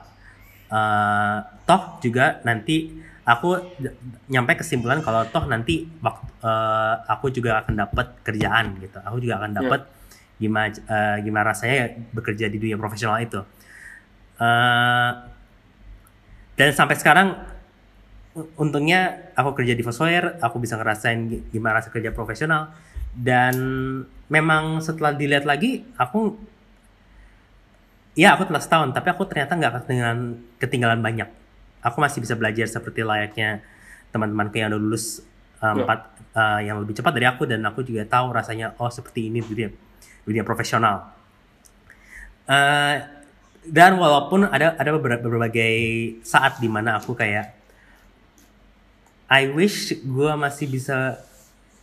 [0.71, 1.37] Uh,
[1.67, 2.95] toh juga nanti
[3.27, 3.59] aku
[4.31, 9.03] nyampe kesimpulan kalau toh nanti waktu uh, aku juga akan dapat kerjaan gitu.
[9.03, 10.39] Aku juga akan dapat yeah.
[10.47, 13.43] gimana uh, gimana rasanya bekerja di dunia profesional itu
[14.39, 15.11] uh,
[16.55, 17.35] dan sampai sekarang
[18.59, 22.71] untungnya aku kerja di Fosware aku bisa ngerasain gimana rasa kerja profesional.
[23.15, 23.55] Dan
[24.27, 26.35] memang setelah dilihat lagi aku
[28.15, 30.19] ya aku telah setahun tapi aku ternyata nggak ketinggalan
[30.59, 31.29] ketinggalan banyak.
[31.79, 33.63] Aku masih bisa belajar seperti layaknya
[34.11, 35.23] teman-temanku yang udah lulus
[35.59, 35.99] uh, empat
[36.35, 39.71] uh, yang lebih cepat dari aku dan aku juga tahu rasanya oh seperti ini dunia
[40.27, 41.11] dunia profesional.
[42.45, 42.99] Uh,
[43.69, 45.75] dan walaupun ada ada beberapa berbagai
[46.21, 47.53] saat di mana aku kayak
[49.25, 51.17] I wish gue masih bisa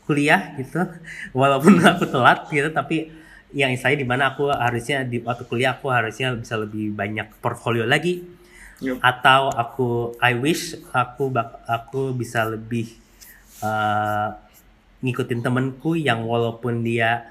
[0.07, 0.83] kuliah gitu
[1.41, 3.11] walaupun aku telat gitu tapi
[3.53, 7.85] yang saya di mana aku harusnya di waktu kuliah aku harusnya bisa lebih banyak portfolio
[7.85, 8.25] lagi
[8.81, 8.97] yep.
[9.03, 12.89] atau aku I wish aku bak aku bisa lebih
[13.61, 14.33] uh,
[15.03, 17.27] ngikutin temenku yang walaupun dia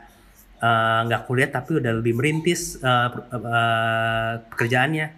[0.62, 5.10] nggak uh, kuliah tapi udah lebih merintis uh, uh, pekerjaannya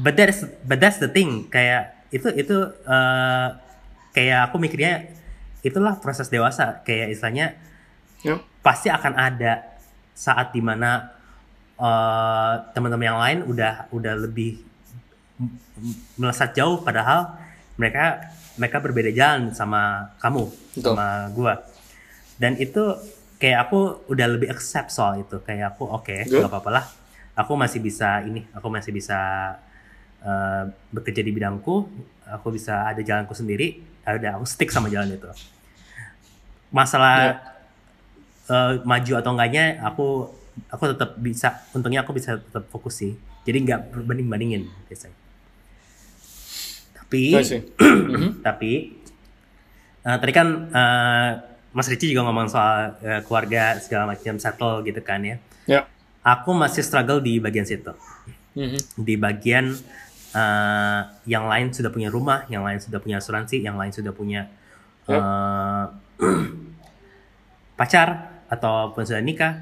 [0.00, 2.56] but that's but that's the thing kayak itu itu
[2.88, 3.48] uh,
[4.16, 5.12] kayak aku mikirnya
[5.60, 7.58] itulah proses dewasa kayak istilahnya
[8.24, 8.40] yep.
[8.64, 9.76] pasti akan ada
[10.16, 11.12] saat di mana
[11.76, 14.64] uh, teman-teman yang lain udah udah lebih
[16.16, 17.36] melesat jauh padahal
[17.76, 20.96] mereka mereka berbeda jalan sama kamu Betul.
[20.96, 21.60] sama gua
[22.40, 22.96] dan itu
[23.36, 25.40] kayak aku udah lebih accept soal itu.
[25.44, 26.86] Kayak aku oke okay, nggak apa-apa lah
[27.36, 29.18] aku masih bisa ini aku masih bisa
[30.24, 31.86] uh, bekerja di bidangku.
[32.26, 33.84] Aku bisa ada jalanku sendiri.
[34.02, 35.28] Ada aku stick sama jalan itu.
[36.72, 37.38] Masalah yeah.
[38.48, 38.50] Ya.
[38.50, 40.32] uh, maju atau enggaknya aku
[40.72, 43.12] aku tetap bisa untungnya aku bisa tetap fokus sih.
[43.46, 45.14] Jadi nggak banding bandingin biasanya.
[46.96, 47.22] Tapi
[48.46, 48.72] tapi
[50.02, 51.30] uh, tadi kan uh,
[51.76, 55.36] Mas Ricci juga ngomong soal uh, keluarga segala macam settle gitu kan ya.
[55.68, 55.84] Ya.
[56.24, 57.92] Aku masih struggle di bagian situ.
[58.56, 58.80] Mm-hmm.
[59.04, 59.76] Di bagian
[60.32, 64.48] uh, yang lain sudah punya rumah, yang lain sudah punya asuransi, yang lain sudah punya
[65.04, 65.92] uh,
[67.78, 69.60] pacar ataupun sudah nikah.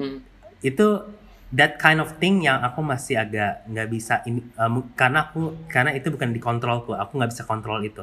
[0.00, 0.24] Mm.
[0.64, 1.04] Itu
[1.52, 5.94] that kind of thing yang aku masih agak nggak bisa ini uh, karena aku karena
[5.94, 8.02] itu bukan di kontrolku aku nggak bisa kontrol itu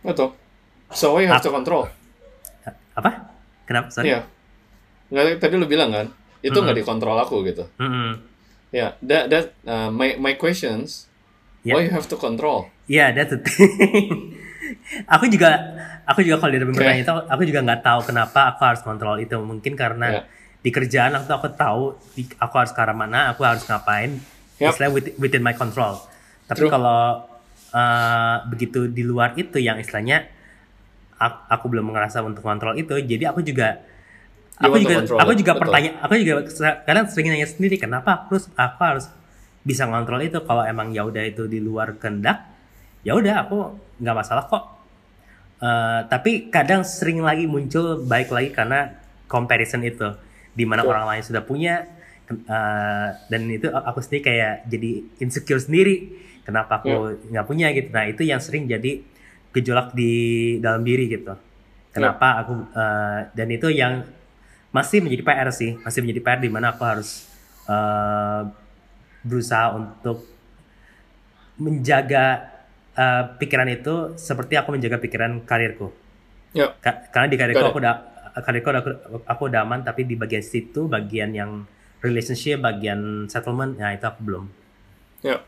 [0.00, 0.32] betul
[0.88, 1.84] so you have to control
[2.94, 4.24] apa kenapa sorry yeah.
[5.10, 6.06] nggak tadi lu bilang kan
[6.40, 6.78] itu nggak mm -hmm.
[6.80, 8.10] dikontrol aku gitu mm -hmm.
[8.70, 11.10] ya yeah, that that uh, my my questions
[11.62, 11.76] yeah.
[11.76, 14.34] why you have to control yeah that's the thing
[15.14, 15.50] aku juga
[16.06, 17.02] aku juga kalau dia okay.
[17.02, 20.24] itu aku juga nggak tahu kenapa aku harus kontrol itu mungkin karena yeah
[20.60, 24.20] di kerjaan aku aku tahu di, aku harus ke arah mana aku harus ngapain
[24.60, 24.72] yep.
[24.72, 25.96] istilahnya within, within my control
[26.44, 27.24] tapi kalau
[27.72, 30.28] uh, begitu di luar itu yang istilahnya
[31.20, 33.84] aku, belum ngerasa untuk kontrol itu jadi aku juga
[34.56, 36.44] aku juga aku juga pertanyaan aku juga
[36.88, 38.24] kadang sering nanya sendiri kenapa?
[38.24, 39.06] Aku harus aku harus
[39.60, 42.48] bisa ngontrol itu kalau emang ya udah itu di luar kehendak
[43.04, 44.64] ya udah aku nggak masalah kok.
[45.60, 48.96] Uh, tapi kadang sering lagi muncul baik lagi karena
[49.28, 50.08] comparison itu
[50.56, 51.84] di mana orang lain sudah punya
[52.48, 56.16] uh, dan itu aku sendiri kayak jadi insecure sendiri
[56.48, 57.48] kenapa aku nggak yeah.
[57.48, 57.66] punya?
[57.76, 57.92] Gitu.
[57.92, 59.04] Nah itu yang sering jadi
[59.50, 60.12] gejolak di
[60.62, 61.34] dalam diri gitu
[61.90, 62.40] kenapa yeah.
[62.42, 64.06] aku uh, dan itu yang
[64.70, 67.26] masih menjadi PR sih masih menjadi PR di mana aku harus
[67.66, 68.46] uh,
[69.26, 70.22] berusaha untuk
[71.60, 72.54] menjaga
[72.94, 75.90] uh, pikiran itu seperti aku menjaga pikiran karirku
[76.54, 76.70] yeah.
[76.78, 77.94] Ka karena di karirku aku udah
[78.46, 78.90] karirku aku,
[79.26, 81.66] aku udah aman tapi di bagian situ bagian yang
[82.00, 84.44] relationship bagian settlement ya itu aku belum
[85.26, 85.40] ya yeah.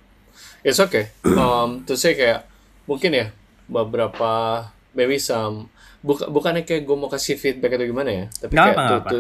[0.67, 2.45] it's okay um, to say kayak
[2.85, 3.27] mungkin ya
[3.71, 5.71] beberapa maybe some
[6.05, 8.95] buka, bukannya kayak gue mau kasih feedback atau gimana ya tapi gak kayak apa, to,
[8.97, 9.09] apa.
[9.11, 9.19] to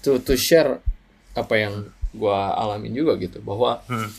[0.00, 0.80] to to share
[1.34, 1.74] apa yang
[2.14, 4.10] gue alamin juga gitu bahwa hmm.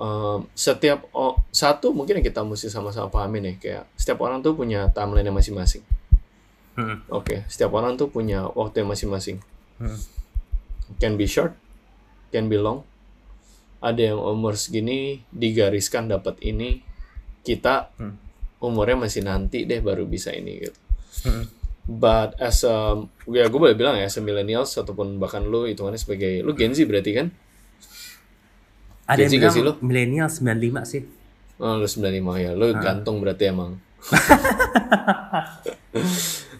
[0.00, 4.56] um, setiap oh, satu mungkin yang kita mesti sama-sama pahami nih kayak setiap orang tuh
[4.56, 5.84] punya timeline masing-masing
[6.80, 7.02] Hmm.
[7.10, 7.38] Oke, okay.
[7.50, 9.42] setiap orang tuh punya waktu yang masing-masing.
[9.76, 10.00] Hmm.
[10.96, 11.52] Can be short,
[12.32, 12.86] can be long.
[13.84, 16.80] Ada yang umur segini digariskan dapat ini,
[17.44, 18.29] kita hmm.
[18.60, 20.78] Umurnya masih nanti deh baru bisa ini gitu.
[21.26, 21.44] Hmm.
[21.90, 22.94] But as a,
[23.26, 26.76] ya gue boleh bilang ya, as a millennials ataupun bahkan lu hitungannya sebagai, lu Gen
[26.76, 27.26] Z berarti kan?
[29.10, 31.02] Ada Gen yang bilang milenial 95 sih.
[31.58, 32.78] Oh, lu 95 ya, lu hmm.
[32.78, 33.80] gantung berarti emang.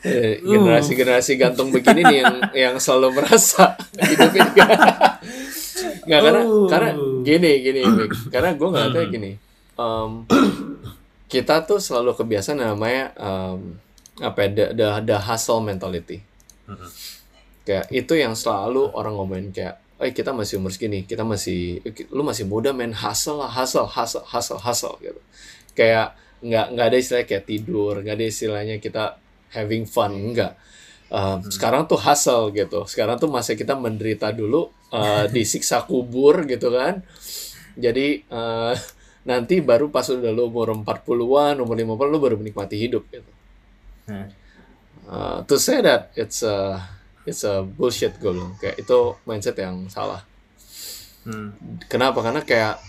[0.01, 3.77] Eh, generasi-generasi gantung begini nih yang yang selalu merasa
[4.09, 4.51] hidup ini
[6.09, 6.69] nggak karena uh.
[6.73, 7.81] karena gini gini
[8.33, 9.31] karena gue nggak tahu gini
[9.77, 10.25] um,
[11.31, 13.79] kita tuh selalu kebiasaan namanya um,
[14.19, 16.27] apa ya the, the, the hustle mentality.
[17.63, 22.25] Kayak itu yang selalu orang ngomongin kayak eh kita masih umur segini kita masih lu
[22.25, 25.23] masih muda main hustle lah hustle hustle hustle hustle gitu.
[25.79, 29.21] Kayak nggak nggak ada istilah kayak tidur nggak ada istilahnya kita
[29.53, 30.57] having fun enggak
[31.13, 31.53] uh, hmm.
[31.53, 32.87] sekarang tuh hustle gitu.
[32.87, 37.03] Sekarang tuh masa kita menderita dulu uh, disiksa kubur gitu kan.
[37.79, 38.75] Jadi uh,
[39.25, 43.33] nanti baru pas udah lu umur 40-an umur 50 lu baru menikmati hidup gitu.
[44.09, 44.27] Hmm.
[45.07, 46.83] uh, to say that it's a
[47.29, 50.25] it's a bullshit gue bilang kayak itu mindset yang salah.
[51.21, 51.53] Hmm.
[51.93, 52.25] kenapa?
[52.25, 52.81] Karena kayak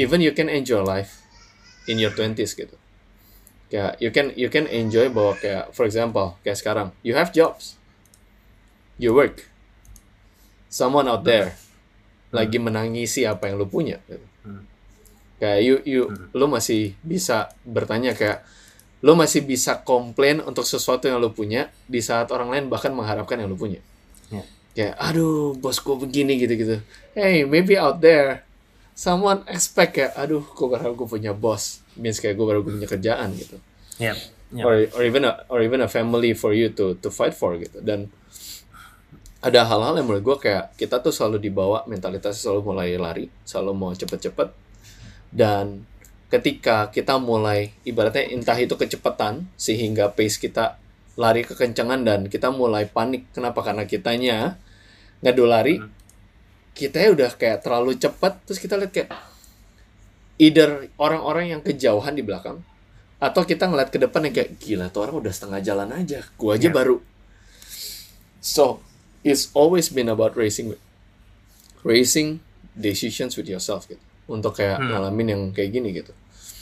[0.00, 1.20] even you can enjoy life
[1.84, 2.76] in your 20s gitu.
[3.68, 7.76] Kayak you can you can enjoy bahwa kayak for example kayak sekarang you have jobs.
[8.96, 9.44] You work.
[10.72, 12.32] Someone out there hmm.
[12.32, 14.69] lagi menangisi apa yang lu punya hmm.
[15.40, 16.36] Kayak you you hmm.
[16.36, 18.44] lu masih bisa bertanya kayak
[19.00, 23.40] lu masih bisa komplain untuk sesuatu yang lu punya di saat orang lain bahkan mengharapkan
[23.40, 23.80] yang lu punya
[24.28, 24.44] yeah.
[24.76, 26.76] kayak aduh bosku begini gitu gitu
[27.16, 28.44] hey maybe out there
[28.92, 33.32] someone expect kayak aduh gue berharap gue punya bos means kayak gue baru punya kerjaan
[33.32, 33.56] gitu
[33.96, 34.20] yep.
[34.52, 34.64] Yep.
[34.66, 37.80] or or even a or even a family for you to to fight for gitu
[37.80, 38.12] dan
[39.40, 43.72] ada hal-hal yang menurut gue kayak kita tuh selalu dibawa mentalitas selalu mulai lari selalu
[43.72, 44.52] mau cepet-cepet
[45.30, 45.86] dan
[46.30, 50.78] ketika kita mulai ibaratnya entah itu kecepatan sehingga pace kita
[51.18, 53.26] lari kekencangan dan kita mulai panik.
[53.34, 53.66] Kenapa?
[53.66, 54.58] Karena kitanya
[55.20, 55.90] ngadu lari hmm.
[56.74, 59.10] kita ya udah kayak terlalu cepat terus kita lihat kayak
[60.40, 62.62] either orang-orang yang kejauhan di belakang
[63.20, 66.56] atau kita ngeliat ke depan yang kayak gila tuh orang udah setengah jalan aja gua
[66.56, 66.74] aja yeah.
[66.74, 66.96] baru.
[68.40, 68.80] So
[69.20, 70.72] it's always been about racing
[71.84, 72.40] racing
[72.72, 74.88] decisions with yourself gitu untuk kayak hmm.
[74.94, 76.12] ngalamin yang kayak gini gitu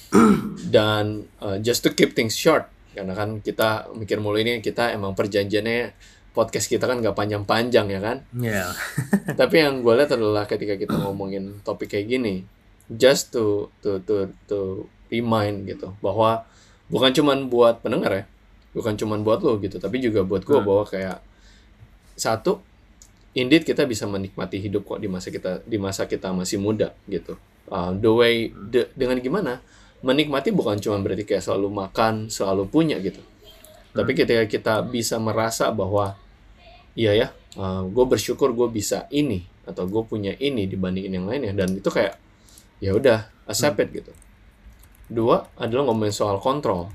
[0.74, 5.12] dan uh, just to keep things short karena kan kita mikir mulu ini kita emang
[5.12, 5.92] perjanjiannya
[6.32, 8.72] podcast kita kan gak panjang-panjang ya kan yeah.
[9.40, 12.48] tapi yang gue lihat adalah ketika kita ngomongin topik kayak gini
[12.88, 16.48] just to to to to remind gitu bahwa
[16.88, 18.24] bukan cuman buat pendengar ya
[18.72, 20.66] bukan cuman buat lo gitu tapi juga buat gue hmm.
[20.66, 21.18] bahwa kayak
[22.16, 22.60] satu
[23.36, 27.36] indeed kita bisa menikmati hidup kok di masa kita di masa kita masih muda gitu
[27.68, 29.60] uh, the way de, dengan gimana?
[29.98, 33.18] Menikmati bukan cuma berarti kayak selalu makan selalu punya gitu.
[33.94, 34.18] Tapi hmm.
[34.22, 36.14] ketika kita bisa merasa bahwa
[36.94, 37.28] iya ya
[37.58, 41.90] uh, gue bersyukur gue bisa ini atau gue punya ini dibandingin yang lainnya dan itu
[41.90, 42.16] kayak
[42.78, 44.12] ya udah accept it gitu.
[45.08, 46.92] Dua adalah ngomongin soal kontrol.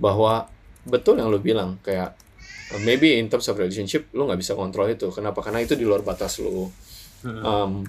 [0.00, 0.48] Bahwa
[0.86, 2.16] betul yang lo bilang kayak
[2.86, 5.10] maybe in terms of relationship lo nggak bisa kontrol itu.
[5.10, 5.42] Kenapa?
[5.42, 6.70] Karena itu di luar batas lo
[7.24, 7.84] um,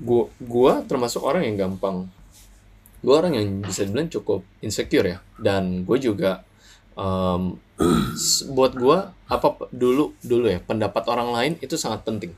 [0.00, 2.08] gua gua termasuk orang yang gampang.
[3.04, 5.18] Gua orang yang bisa dibilang cukup insecure ya.
[5.36, 6.40] Dan gue juga
[6.96, 7.60] um,
[8.56, 12.32] buat gua apa dulu dulu ya pendapat orang lain itu sangat penting.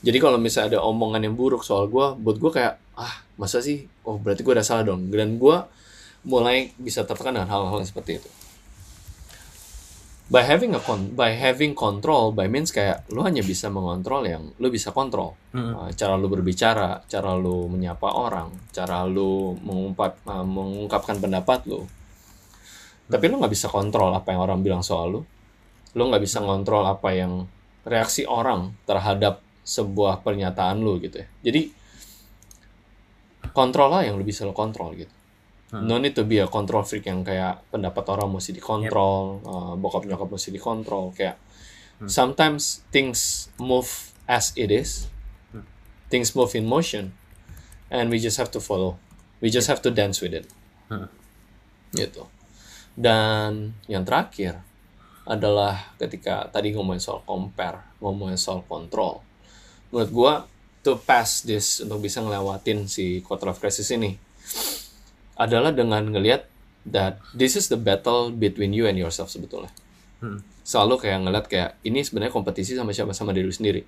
[0.00, 3.84] Jadi kalau misalnya ada omongan yang buruk soal gue buat gue kayak ah masa sih?
[4.08, 5.12] Oh berarti gue udah salah dong.
[5.12, 5.56] Dan gue
[6.24, 8.30] mulai bisa tertekan dengan hal-hal seperti itu
[10.30, 14.54] by having a con by having control by means kayak lu hanya bisa mengontrol yang
[14.62, 15.74] lu bisa kontrol mm.
[15.74, 21.82] uh, cara lu berbicara cara lu menyapa orang cara lu mengungkap uh, mengungkapkan pendapat lu
[21.82, 21.90] mm.
[23.10, 25.20] tapi lu nggak bisa kontrol apa yang orang bilang soal lu
[25.98, 27.50] lu nggak bisa ngontrol apa yang
[27.82, 31.74] reaksi orang terhadap sebuah pernyataan lu gitu ya jadi
[33.50, 35.10] kontrol lah yang lu bisa lo kontrol gitu
[35.70, 35.86] Hmm.
[35.86, 39.46] No need to be a control freak yang kayak pendapat orang mesti dikontrol, yep.
[39.46, 41.14] uh, bokap nyokap mesti dikontrol.
[41.14, 41.38] Kayak
[42.02, 42.10] hmm.
[42.10, 45.06] sometimes things move as it is,
[45.54, 45.62] hmm.
[46.10, 47.14] things move in motion,
[47.86, 48.98] and we just have to follow.
[49.38, 50.50] We just have to dance with it.
[50.90, 51.06] Hmm.
[51.94, 52.26] Gitu.
[52.98, 54.66] Dan yang terakhir
[55.22, 59.22] adalah ketika tadi ngomongin soal compare, ngomongin soal control.
[59.94, 60.32] Menurut gua
[60.82, 64.18] to pass this untuk bisa ngelewatin si quarter of crisis ini
[65.40, 66.44] adalah dengan ngelihat
[66.84, 69.72] that this is the battle between you and yourself sebetulnya.
[70.20, 70.44] Hmm.
[70.60, 73.80] Selalu kayak ngeliat kayak ini sebenarnya kompetisi sama siapa sama diri lu sendiri.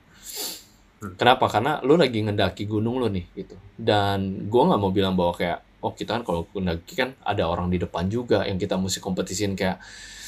[1.04, 1.12] Hmm.
[1.20, 1.52] Kenapa?
[1.52, 3.56] Karena lu lagi ngedaki gunung lu nih gitu.
[3.76, 7.68] Dan gua nggak mau bilang bahwa kayak oh kita kan kalau ngedaki kan ada orang
[7.68, 9.82] di depan juga yang kita mesti kompetisin kayak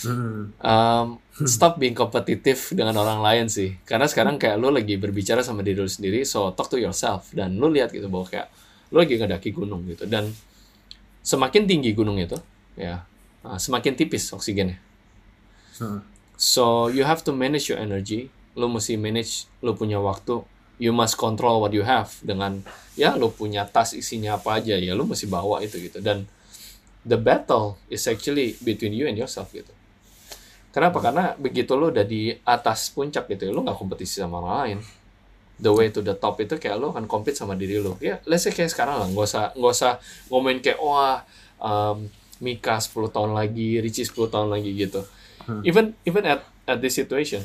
[0.05, 0.61] hmm.
[0.61, 1.07] um,
[1.49, 3.81] stop being kompetitif dengan orang lain sih.
[3.89, 7.57] Karena sekarang kayak lu lagi berbicara sama diri lu sendiri, so talk to yourself dan
[7.57, 8.53] lu lihat gitu bahwa kayak
[8.93, 10.29] lu lagi ngedaki gunung gitu dan
[11.25, 12.37] semakin tinggi gunung itu,
[12.77, 13.09] ya,
[13.43, 14.77] uh, semakin tipis oksigennya.
[15.81, 16.05] Hmm.
[16.39, 18.29] So you have to manage your energy.
[18.55, 20.47] Lo mesti manage, lo punya waktu.
[20.79, 22.67] You must control what you have dengan
[22.99, 26.27] ya lo punya tas isinya apa aja ya lo mesti bawa itu gitu dan
[27.07, 29.71] the battle is actually between you and yourself gitu.
[30.75, 30.99] Kenapa?
[30.99, 34.79] Karena begitu lo udah di atas puncak gitu, lo nggak kompetisi sama orang lain.
[35.55, 37.95] The way to the top itu kayak lo akan compete sama diri lo.
[38.03, 39.93] Ya, let's say kayak sekarang lah, nggak usah nggak usah
[40.27, 41.23] ngomongin kayak wah
[41.63, 42.11] um,
[42.43, 45.07] Mika 10 tahun lagi, Richie 10 tahun lagi gitu.
[45.47, 45.63] Hmm.
[45.63, 47.45] Even even at at this situation,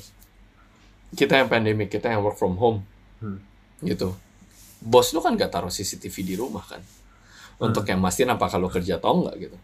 [1.13, 2.82] kita yang pandemic, kita yang work from home,
[3.22, 3.38] hmm.
[3.86, 4.17] gitu.
[4.80, 7.67] Bos lu kan gak taruh CCTV di rumah kan, hmm.
[7.69, 9.58] untuk yang mastiin apa kalau kerja atau enggak gitu.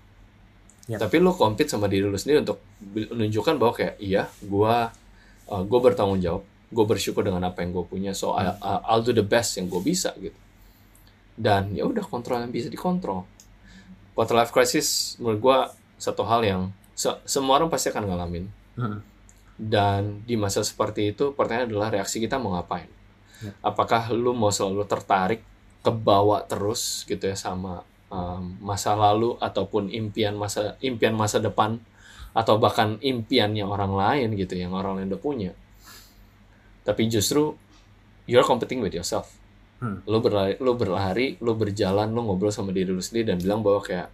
[0.85, 0.99] Yep.
[1.01, 2.61] Tapi lu compete sama diri lu sendiri untuk
[2.93, 4.93] menunjukkan bahwa kayak iya, gua
[5.49, 9.13] uh, gua bertanggung jawab, gue bersyukur dengan apa yang gue punya, so I, I'll do
[9.13, 10.37] the best yang gue bisa gitu.
[11.35, 13.27] Dan ya udah kontrol yang bisa dikontrol.
[14.15, 15.57] Quarter life crisis menurut gue
[15.99, 16.61] satu hal yang
[16.95, 18.45] se semua orang pasti akan ngalamin.
[18.79, 18.99] Hmm.
[19.55, 22.87] Dan di masa seperti itu pertanyaan adalah reaksi kita mau ngapain?
[23.43, 23.51] Ya.
[23.59, 25.43] Apakah lu mau selalu tertarik
[25.83, 31.77] ke bawah terus gitu ya sama um, masa lalu ataupun impian masa impian masa depan
[32.35, 35.51] atau bahkan impiannya orang lain gitu yang orang lain udah punya
[36.85, 37.57] tapi justru
[38.29, 39.33] you're competing with yourself
[39.81, 40.05] hmm.
[40.05, 43.81] lo berlari lo berlari lo berjalan lo ngobrol sama diri lo sendiri dan bilang bahwa
[43.81, 44.07] kayak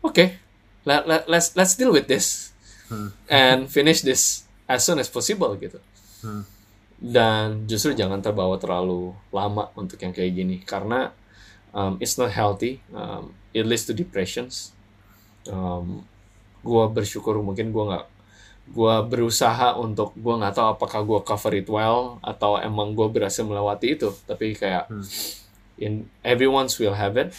[0.00, 0.28] oke okay,
[0.88, 2.56] let, let, let's let's deal with this
[2.88, 3.12] hmm.
[3.28, 5.78] and finish this as soon as possible gitu
[6.24, 6.42] hmm.
[6.96, 11.12] dan justru jangan terbawa terlalu lama untuk yang kayak gini karena
[11.76, 14.72] um, it's not healthy um, it leads to depressions
[15.52, 16.02] um,
[16.66, 18.15] gue bersyukur mungkin gue nggak
[18.66, 23.46] gue berusaha untuk gue nggak tahu apakah gue cover it well atau emang gue berhasil
[23.46, 25.06] melewati itu tapi kayak hmm.
[25.78, 25.92] in
[26.26, 27.30] everyone's will have it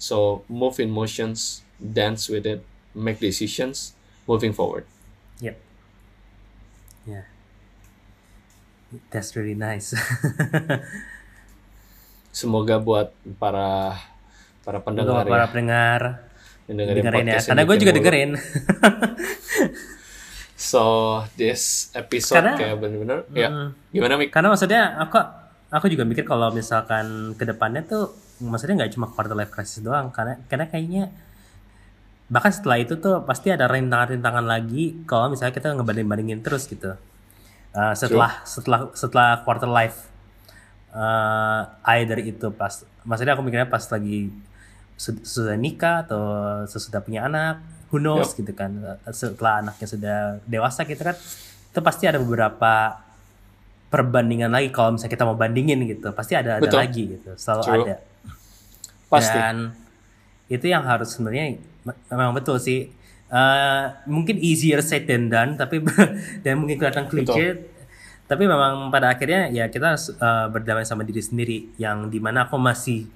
[0.00, 2.64] so move in motions dance with it
[2.96, 3.92] make decisions
[4.24, 4.88] moving forward
[5.36, 5.60] yep
[7.04, 7.28] yeah
[9.12, 9.92] that's really nice
[12.32, 14.00] semoga buat para
[14.64, 15.48] para pendengar para ya.
[15.52, 16.02] pendengar
[16.70, 17.40] dengerin, dengerin ya.
[17.42, 18.30] Karena gue juga dengerin.
[20.60, 20.84] so
[21.40, 23.48] this episode karena, kayak bener-bener mm, ya
[23.96, 24.28] gimana Mik?
[24.28, 25.16] Karena maksudnya aku
[25.72, 28.12] aku juga mikir kalau misalkan ke depannya tuh
[28.44, 31.08] maksudnya nggak cuma quarter life crisis doang karena karena kayaknya
[32.28, 36.94] bahkan setelah itu tuh pasti ada rintangan-rintangan lagi kalau misalnya kita ngebanding-bandingin terus gitu
[37.74, 38.50] uh, setelah True.
[38.60, 40.06] setelah setelah quarter life
[40.92, 44.30] uh, either itu pas maksudnya aku mikirnya pas lagi
[45.00, 46.22] sudah nikah atau
[46.68, 48.46] sesudah punya anak who knows yep.
[48.46, 48.70] gitu kan
[49.10, 51.14] setelah anaknya sudah dewasa gitu kan
[51.70, 52.98] itu pasti ada beberapa
[53.90, 56.78] perbandingan lagi kalau misalnya kita mau bandingin gitu pasti ada ada Betul.
[56.78, 57.74] lagi gitu selalu True.
[57.82, 57.96] ada
[59.10, 59.56] pasti dan
[60.46, 61.58] itu yang harus sebenarnya
[62.10, 62.90] memang betul sih
[63.30, 65.82] uh, mungkin easier said than done tapi
[66.46, 67.66] dan mungkin kelihatan klise
[68.30, 72.54] tapi memang pada akhirnya ya kita uh, berdamai sama diri sendiri yang di mana aku
[72.62, 73.10] masih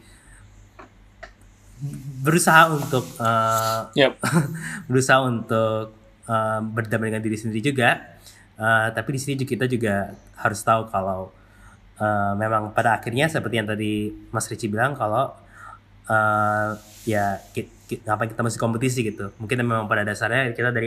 [2.25, 4.17] berusaha untuk uh, yep.
[4.91, 5.97] berusaha untuk
[6.31, 8.15] uh, berdamai dengan diri sendiri juga
[8.55, 11.35] Uh, tapi di sini kita juga harus tahu kalau
[11.99, 15.35] uh, memang pada akhirnya seperti yang tadi Mas Ricci bilang kalau
[16.07, 16.71] uh,
[17.03, 19.35] ya kita, apa kita masih kompetisi gitu.
[19.43, 20.87] Mungkin memang pada dasarnya kita dari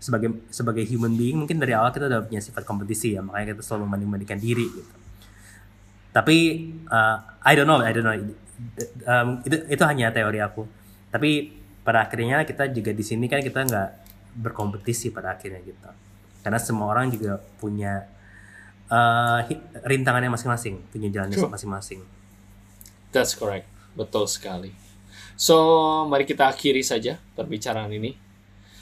[0.00, 3.62] sebagai sebagai human being mungkin dari awal kita udah punya sifat kompetisi ya makanya kita
[3.64, 4.92] selalu membanding-bandingkan diri gitu.
[6.08, 6.36] Tapi
[6.88, 8.16] uh, I don't know, I don't know.
[9.04, 10.66] Um, itu itu hanya teori aku.
[11.10, 13.90] Tapi pada akhirnya kita juga di sini kan kita nggak
[14.38, 15.90] berkompetisi pada akhirnya gitu.
[16.42, 18.06] Karena semua orang juga punya
[18.90, 19.42] uh,
[19.84, 22.00] rintangannya masing-masing punya jalannya masing-masing.
[23.14, 23.70] That's correct.
[23.94, 24.74] Betul sekali.
[25.34, 25.56] So
[26.06, 28.14] mari kita akhiri saja perbicaraan ini.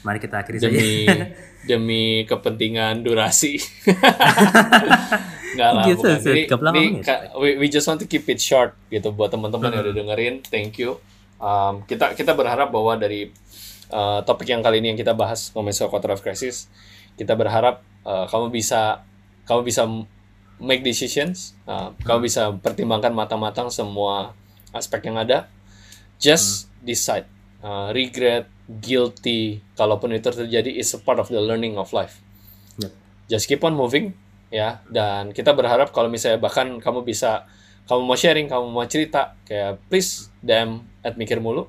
[0.03, 1.25] Mari kita akhiri demi, saja.
[1.69, 3.55] demi kepentingan durasi
[5.53, 7.01] nggak lah gitu, bukan ini, ini
[7.37, 9.75] we, we just want to keep it short gitu buat teman-teman hmm.
[9.77, 10.97] yang udah dengerin thank you
[11.37, 13.29] um, kita kita berharap bahwa dari
[13.93, 16.67] uh, topik yang kali ini yang kita bahas ngomongin soal quarter life crisis
[17.13, 19.05] kita berharap uh, kamu bisa
[19.45, 19.85] kamu bisa
[20.57, 22.03] make decisions uh, hmm.
[22.05, 24.33] kamu bisa pertimbangkan matang-matang semua
[24.73, 25.51] aspek yang ada
[26.17, 26.89] just hmm.
[26.89, 27.27] decide
[27.61, 32.23] uh, regret guilty kalaupun itu terjadi is a part of the learning of life
[32.79, 32.89] yeah.
[33.27, 34.15] just keep on moving
[34.53, 37.49] ya dan kita berharap kalau misalnya bahkan kamu bisa
[37.89, 41.65] kamu mau sharing kamu mau cerita kayak please DM at mikir mulu.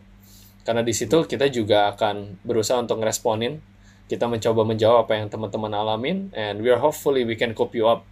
[0.64, 3.60] Karena di situ kita juga akan berusaha untuk ngeresponin.
[4.04, 7.88] Kita mencoba menjawab apa yang teman-teman alamin and we are hopefully we can cope you
[7.88, 8.04] up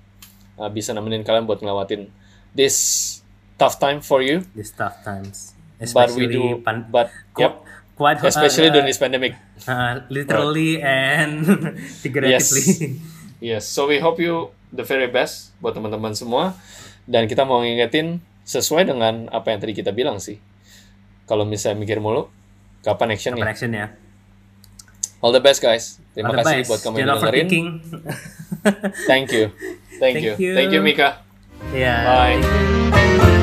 [0.57, 2.09] uh, bisa nemenin kalian buat ngelewatin
[2.57, 3.21] this
[3.61, 4.41] tough time for you.
[4.57, 5.53] This tough times.
[5.77, 6.43] Especially but we do
[6.89, 7.61] but yep.
[7.93, 9.37] quite especially uh, during this pandemic.
[9.69, 11.29] uh, literally right.
[11.29, 11.33] and
[12.03, 12.65] figuratively.
[12.65, 12.81] Yes.
[13.41, 13.63] yes.
[13.69, 16.57] So we hope you the very best buat teman-teman semua
[17.07, 20.41] dan kita mau ngingetin sesuai dengan apa yang tadi kita bilang sih
[21.29, 22.27] kalau misalnya mikir mulu
[22.83, 23.89] kapan action kapan action ya
[25.23, 26.03] All the best guys.
[26.19, 26.69] Terima kasih best.
[26.69, 27.47] buat kamu yang dengerin.
[29.07, 29.55] Thank you.
[30.03, 30.35] Thank, Thank you.
[30.35, 30.53] you.
[30.59, 31.23] Thank you Mika.
[31.71, 32.03] Yeah.
[32.03, 33.39] Bye.